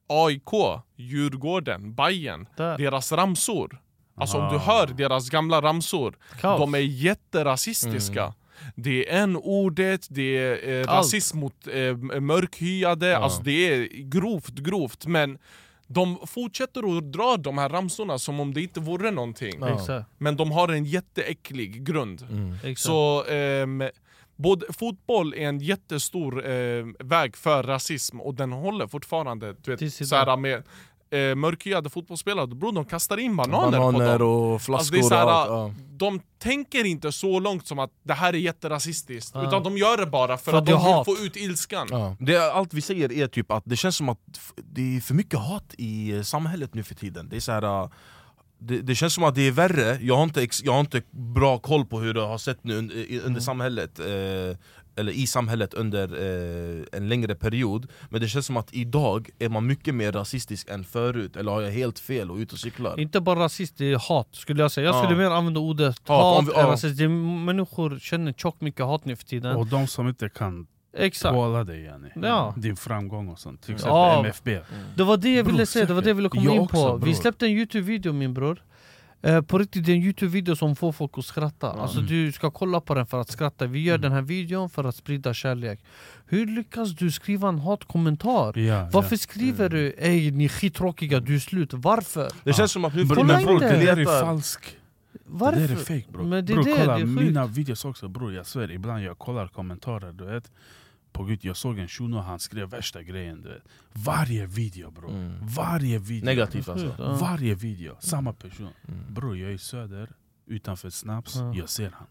[0.09, 2.79] AIK, Djurgården, Bayern, Där.
[2.79, 3.81] deras ramsor.
[4.19, 4.59] Alltså om du Ah.
[4.59, 6.61] hör deras gamla ramsor, Kaos.
[6.61, 8.35] de är jätterasistiska.
[8.77, 15.07] Det är n-ordet, det är eh, rasism mot eh, mörkhyade, alltså det är grovt, grovt.
[15.07, 15.39] Men
[15.87, 19.63] de fortsätter att dra de här ramsorna som om det inte vore någonting.
[19.63, 22.27] Exakt, Men de har en jätteäcklig grund.
[22.65, 22.81] exakt.
[22.81, 23.83] Så ehm,
[24.37, 29.55] både, fotboll är en jättestor eh, väg för rasism och den håller fortfarande.
[29.63, 30.09] Du vet, idag.
[30.09, 30.63] såhär med
[31.11, 34.29] eh, mörkhyade fotbollsspelare, bror de kastar in bananer, Bananer på dem.
[34.31, 35.51] och Alltså flaskor det är och såhär, allt.
[35.51, 35.73] Ja.
[35.99, 39.49] De tänker inte så långt som att det här är jätterasistiskt, Ja.
[39.49, 41.05] utan de gör det bara för, För att de vill hat.
[41.05, 41.87] få ut ilskan.
[41.91, 42.17] Ja.
[42.21, 44.19] Det, är- allt vi säger är typ att det känns som att
[44.57, 47.29] det är för mycket hat i eh, samhället nu för tiden.
[47.29, 47.89] Det, är så här, uh,
[48.59, 51.03] det, det känns som att det är värre, jag har inte, ex, jag har inte
[51.11, 54.57] bra koll på hur det har sett nu under, under samhället eh,
[54.97, 59.49] eller i samhället under eh, en längre period Men det känns som att idag är
[59.49, 63.01] man mycket mer rasistisk än förut, eller har jag helt fel och ute och cyklar?
[63.01, 64.87] Inte bara rasist, det är hat skulle jag säga.
[64.87, 65.29] Jag skulle Ja.
[65.31, 66.99] mer använda ordet Hat, hat, om vi- än rasist.
[66.99, 67.09] Det är,
[67.45, 70.67] Människor känner tjockt mycket hat nu för tiden Och de som inte kan
[70.99, 72.09] Exakt tåla dig yani.
[72.23, 72.55] Ja.
[72.57, 73.63] Din framgång och sånt.
[73.63, 74.19] Till exempel Ja.
[74.21, 74.61] MFB.
[74.97, 76.61] Det var det jag Bror, ville säga, det var det jag ville komma jag in
[76.61, 76.97] också, på.
[76.97, 77.13] Vi bror.
[77.13, 78.63] släppte en youtube-video min bror
[79.23, 82.51] eh, På riktigt, det är en youtube-video som får folk att skratta Alltså du ska
[82.51, 85.81] kolla på den för att skratta Vi gör den här videon för att sprida kärlek
[86.27, 88.59] Hur lyckas du skriva en hatkommentar?
[88.59, 89.19] Ja, Varför ja.
[89.19, 92.31] skriver du 'Ey ni är skittråkiga, du är slut' Varför?
[92.45, 94.77] Det känns som att nu Kolla men bror, det där är falskt.
[95.25, 95.61] Varför?
[95.61, 96.25] Det där är fake bror.
[96.25, 99.19] Men det är bror det, kolla, det mina videos också bror, jag svär ibland jag
[99.19, 100.51] kollar kommentarer du vet
[101.17, 103.63] på gud, jag såg en shuno, han skrev värsta grejen du vet.
[103.93, 106.25] Varje video bror, varje video.
[106.25, 106.95] Negativt alltså.
[106.99, 107.13] Ja.
[107.21, 108.69] Varje video, samma person.
[109.09, 110.11] Bror jag är i söder,
[110.47, 111.55] utanför Snaps, Ja.
[111.55, 112.07] jag ser han.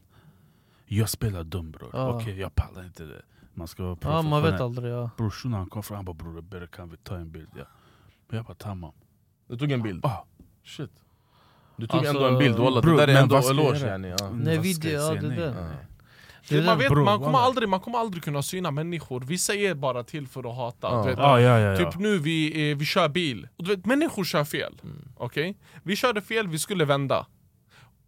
[0.86, 2.10] Jag spelar dum bror, Ja.
[2.16, 3.22] okej jag pallar inte det.
[3.53, 5.10] Man ska vara Ja man vet professionell aldrig ja.
[5.18, 7.49] Bror shunon han kom fram, han bara bror Berre kan vi ta en bild?
[7.58, 7.66] Ja.
[8.30, 8.93] Jag bara tamam.
[9.47, 10.06] Du tog en bild?
[10.06, 10.26] ah,
[10.64, 10.91] Shit.
[11.78, 13.88] Du tog Alltså, ändå en bild, walla, det där är ändå eloge.
[13.88, 14.30] yani, ja.
[14.30, 15.86] Nej, video, ja, det där.
[16.50, 19.56] Det är man, vet, Bror, man, kommer aldrig, man kommer aldrig kunna syna människor, vissa
[19.56, 21.02] är bara till för att hata.
[21.04, 21.78] Du vet, Ah, ja, ja.
[21.78, 24.82] Typ nu vi, eh, vi kör bil, och du vet människor kör fel.
[25.18, 25.58] Okej?
[25.84, 27.26] Vi körde fel, vi skulle vända.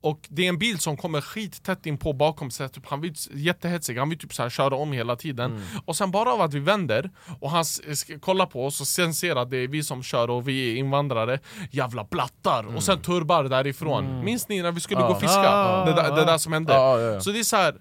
[0.01, 3.01] Och det är en bil som kommer skit tätt in på bakom sig, typ, han
[3.01, 5.61] vill jättehetsig, han vill typ så här köra om hela tiden.
[5.85, 7.09] Och sen bara av att vi vänder,
[7.39, 10.03] och han s- ska kolla på oss och sen ser att det är vi som
[10.03, 11.39] kör och vi är invandrare,
[11.71, 12.75] jävla blattar!
[12.75, 14.23] Och sen turbar därifrån.
[14.25, 15.07] Minns ni när vi skulle Ja.
[15.07, 15.49] gå och fiska?
[15.49, 16.73] Ah, det, där, det där som hände.
[16.73, 17.21] Ja, ja, ja.
[17.21, 17.75] Så det är så här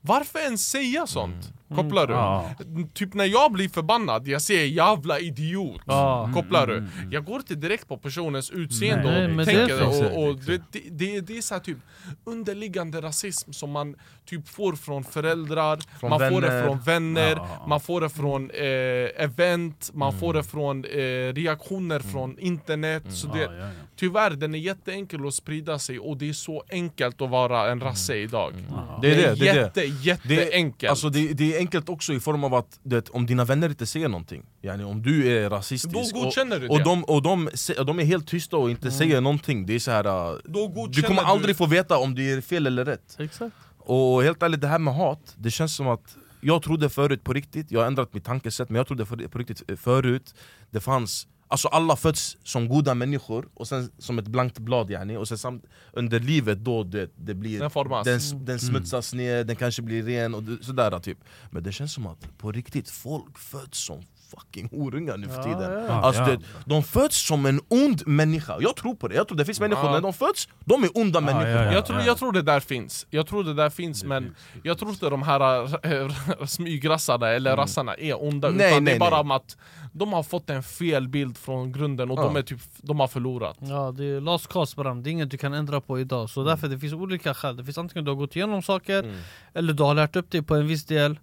[0.00, 1.44] varför ens säga sånt?
[1.44, 1.57] Mm.
[1.74, 2.12] Kopplar du?
[2.12, 2.50] Ja.
[2.94, 6.30] Typ när jag blir förbannad, jag säger 'jävla idiot' Ja.
[6.34, 6.86] Kopplar du?
[7.10, 10.52] Jag går inte direkt på personens utseende Nej, och tänker, det finns och, och det.
[10.56, 11.78] det, det, det, det är så här typ
[12.24, 13.96] underliggande rasism som man
[14.26, 16.64] typ får från föräldrar, Från man får det vänner.
[16.66, 17.64] från vänner, Ja.
[17.68, 20.20] man får det från eh, event, man Mm.
[20.20, 20.98] får det från eh,
[21.34, 23.02] reaktioner från internet.
[23.08, 23.68] Så det, Ja, ja, ja.
[23.96, 27.80] Tyvärr, den är jätteenkel att sprida sig och det är så enkelt att vara en
[27.80, 28.52] rasse idag.
[28.52, 28.64] Mm.
[29.02, 29.60] Det är det, det är det.
[29.60, 30.90] jätte, jätteenkelt.
[30.90, 33.68] Alltså det, det är enkelt också i form av att du vet, om dina vänner
[33.68, 36.84] inte säger någonting yani Om du är rasistisk du och, och, det.
[36.84, 37.48] de, och de,
[37.86, 40.04] de är helt tysta och inte säger någonting Det är så här.
[40.04, 43.56] äh, Då Du kommer du- aldrig få veta om det är fel eller rätt Exakt
[43.78, 47.32] Och helt ärligt, det här med hat, det känns som att Jag trodde förut på
[47.32, 50.34] riktigt, jag har ändrat mitt tankesätt Men jag trodde för, på riktigt eh, förut
[50.70, 55.16] Det fanns, alltså alla föds som goda människor Och sen som ett blankt blad yani.
[55.16, 58.04] Och sen samt, under livet då det, det blir Den formas.
[58.04, 61.18] den, den smutsas ner, den kanske blir ren och sådär typ.
[61.50, 65.72] Men det känns som att på riktigt, folk föds som fucking horungar nu för tiden
[65.88, 65.92] ja.
[65.92, 66.26] Alltså, Ja.
[66.28, 69.60] det, De föds som en ond människa, jag tror på det, jag tror det finns
[69.60, 69.92] människor Ja.
[69.92, 71.72] när de föds, de är onda människor ja, ja.
[71.72, 74.90] Jag tror, jag tror det där finns, jag tror det där finns men jag tror
[74.90, 75.62] inte de här
[76.02, 76.08] äh,
[76.46, 79.20] smygrassarna eller rassarna är onda Nej, utan det nej, är bara nej.
[79.20, 79.56] om att
[79.92, 82.22] de har fått en fel bild från grunden och Ja.
[82.22, 83.56] de, är typ, de har förlorat.
[83.60, 86.44] Ja det är last cast bram, det är inget du kan ändra på idag Så
[86.44, 89.16] därför det finns olika skäl, det finns antingen du har gått igenom saker Mm.
[89.54, 91.18] Eller du har lärt upp dig på en viss del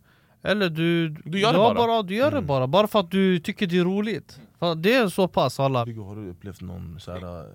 [0.46, 2.04] Eller du, Du gör det har bara.
[2.04, 2.48] du gör det Mm.
[2.48, 5.80] bara, bara för att du tycker det är roligt För Det är så pass alla
[5.80, 7.46] har du upplevt någon så här,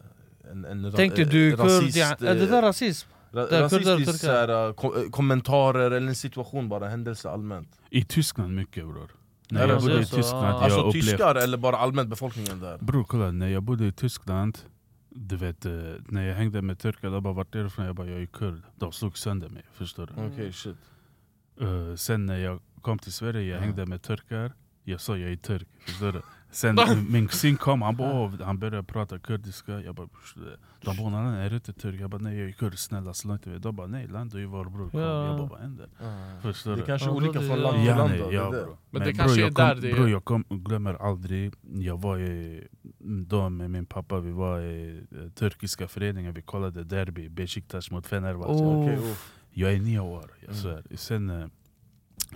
[0.52, 0.90] en, en äh,
[1.28, 3.08] du kurd, rasist, ja, är det där rasism?
[3.32, 4.12] ra- rasistisk turkar?
[4.12, 7.68] så här, äh, ko- äh, kommentarer eller en situation bara, händelse allmänt?
[7.90, 9.10] I Tyskland mycket bror
[9.50, 10.04] När Är det jag bodde i?
[10.06, 11.00] Tyskland, jag Alltså upplevde...
[11.10, 12.78] tyskar eller bara allmänt befolkningen där?
[12.80, 14.58] Bror kolla, när jag bodde i Tyskland,
[15.08, 15.72] du vet, eh,
[16.08, 17.86] när jag hängde med turkar, de bara vart är du ifrån?
[17.86, 18.62] Jag bara jag är kurd.
[18.76, 20.26] De slog sönder mig, förstår du?
[20.26, 20.76] Okej shit
[21.60, 23.60] Eh, sen när jag kom till Sverige, jag Ja.
[23.64, 24.52] hängde med turkar,
[24.84, 25.66] jag sa jag är turk?
[26.52, 26.76] Sen
[27.10, 30.08] min kusin kom, han, bara, han började prata kurdiska, jag bara
[30.80, 32.00] De bara "Nej, nej, är du inte turk?
[32.00, 34.42] Jag bara nej jag är kurd, snälla slå inte mig De bara nej land, du
[34.42, 35.00] är vår bror, kom.
[35.00, 35.26] Ja.
[35.26, 35.88] Jag bara vad händer?
[36.42, 36.82] Förstår Det du?
[36.82, 38.64] är kanske Ja, olika det- från land till Ja, land nej, det ja, är det.
[38.64, 38.76] bro.
[38.90, 42.66] Men det kanske är där det är- Bro, jag kom, glömmer aldrig, jag var i,
[43.26, 48.06] då med min pappa, vi var i eh, turkiska föreningen, vi kollade derby, Besiktas mot
[48.06, 48.50] Fenerbahce.
[48.64, 49.16] Oh.
[49.52, 50.54] Jag är nio år, jag Mm.
[50.62, 50.96] svär.
[50.96, 51.46] Sen, eh,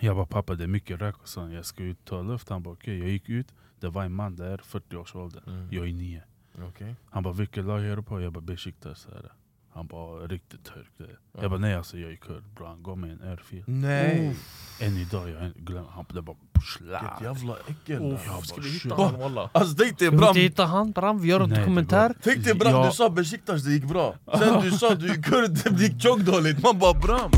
[0.00, 2.48] jag bara pappa det är mycket rök och sånt, jag ska ut ta luft.
[2.48, 3.46] Han bara okej, jag gick ut,
[3.80, 5.42] det var en man där, 40 års ålder.
[5.46, 5.68] Mm.
[5.70, 6.22] Jag är nio.
[6.68, 6.94] Okej.
[7.10, 8.20] Han bara vilket lag är du på?
[8.20, 9.06] Jag bara Besiktas.
[9.12, 9.32] här."
[9.72, 10.88] Han bara riktigt turk.
[10.98, 11.42] det." Ja.
[11.42, 12.42] Jag bara nej alltså jag är kurd.
[12.56, 13.64] Bro, han gav mig en örfil.
[13.66, 14.36] Nej!
[14.80, 15.88] Än idag, jag glömmer.
[15.90, 16.36] Han det bara
[16.80, 18.18] Vilket jävla äckel Oh, där.
[18.42, 19.50] ska bara, vi hitta honom walla?
[19.52, 20.92] Alltså tänk dig Ska vi Bram, inte hitta han?
[20.92, 22.14] Bram, vi gör en Nej, dokumentär.
[22.22, 22.86] tänk dig Bram, Ja.
[22.86, 26.62] du sa Besiktas det gick bra Sen du sa du är kurd, det gick tjockdåligt
[26.62, 27.30] Man bara Bram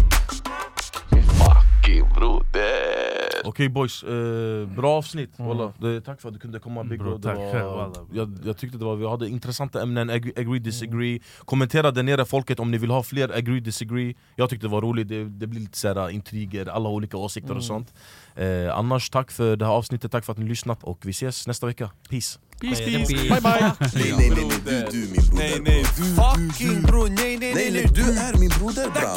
[3.47, 5.31] Okej boys, eh, bra avsnitt.
[5.39, 5.73] Walla.
[5.79, 8.79] det, Tack för att du kunde komma Big Bro, det var, själv, jag, jag tyckte
[8.79, 11.21] det var, vi hade intressanta ämnen, agree, agree disagree.
[11.45, 13.39] Kommentera där nere folket om ni vill ha fler.
[13.39, 14.15] Agree disagree.
[14.37, 17.65] Jag tyckte det var roligt, det, det blir lite såhär intriger, alla olika åsikter och
[17.65, 17.95] sånt.
[18.35, 21.47] Eh, Annars tack för det här avsnittet, tack för att ni lyssnat och vi ses
[21.47, 22.39] nästa vecka, peace.
[22.61, 23.41] Peace Nej, det peace, bye.
[23.41, 23.75] Bye!
[23.95, 27.55] Nej nej nej, nej du, du min broder Nej nej, du, fucking bror, nej nej
[27.55, 29.17] Nej nej, du är min broder Bram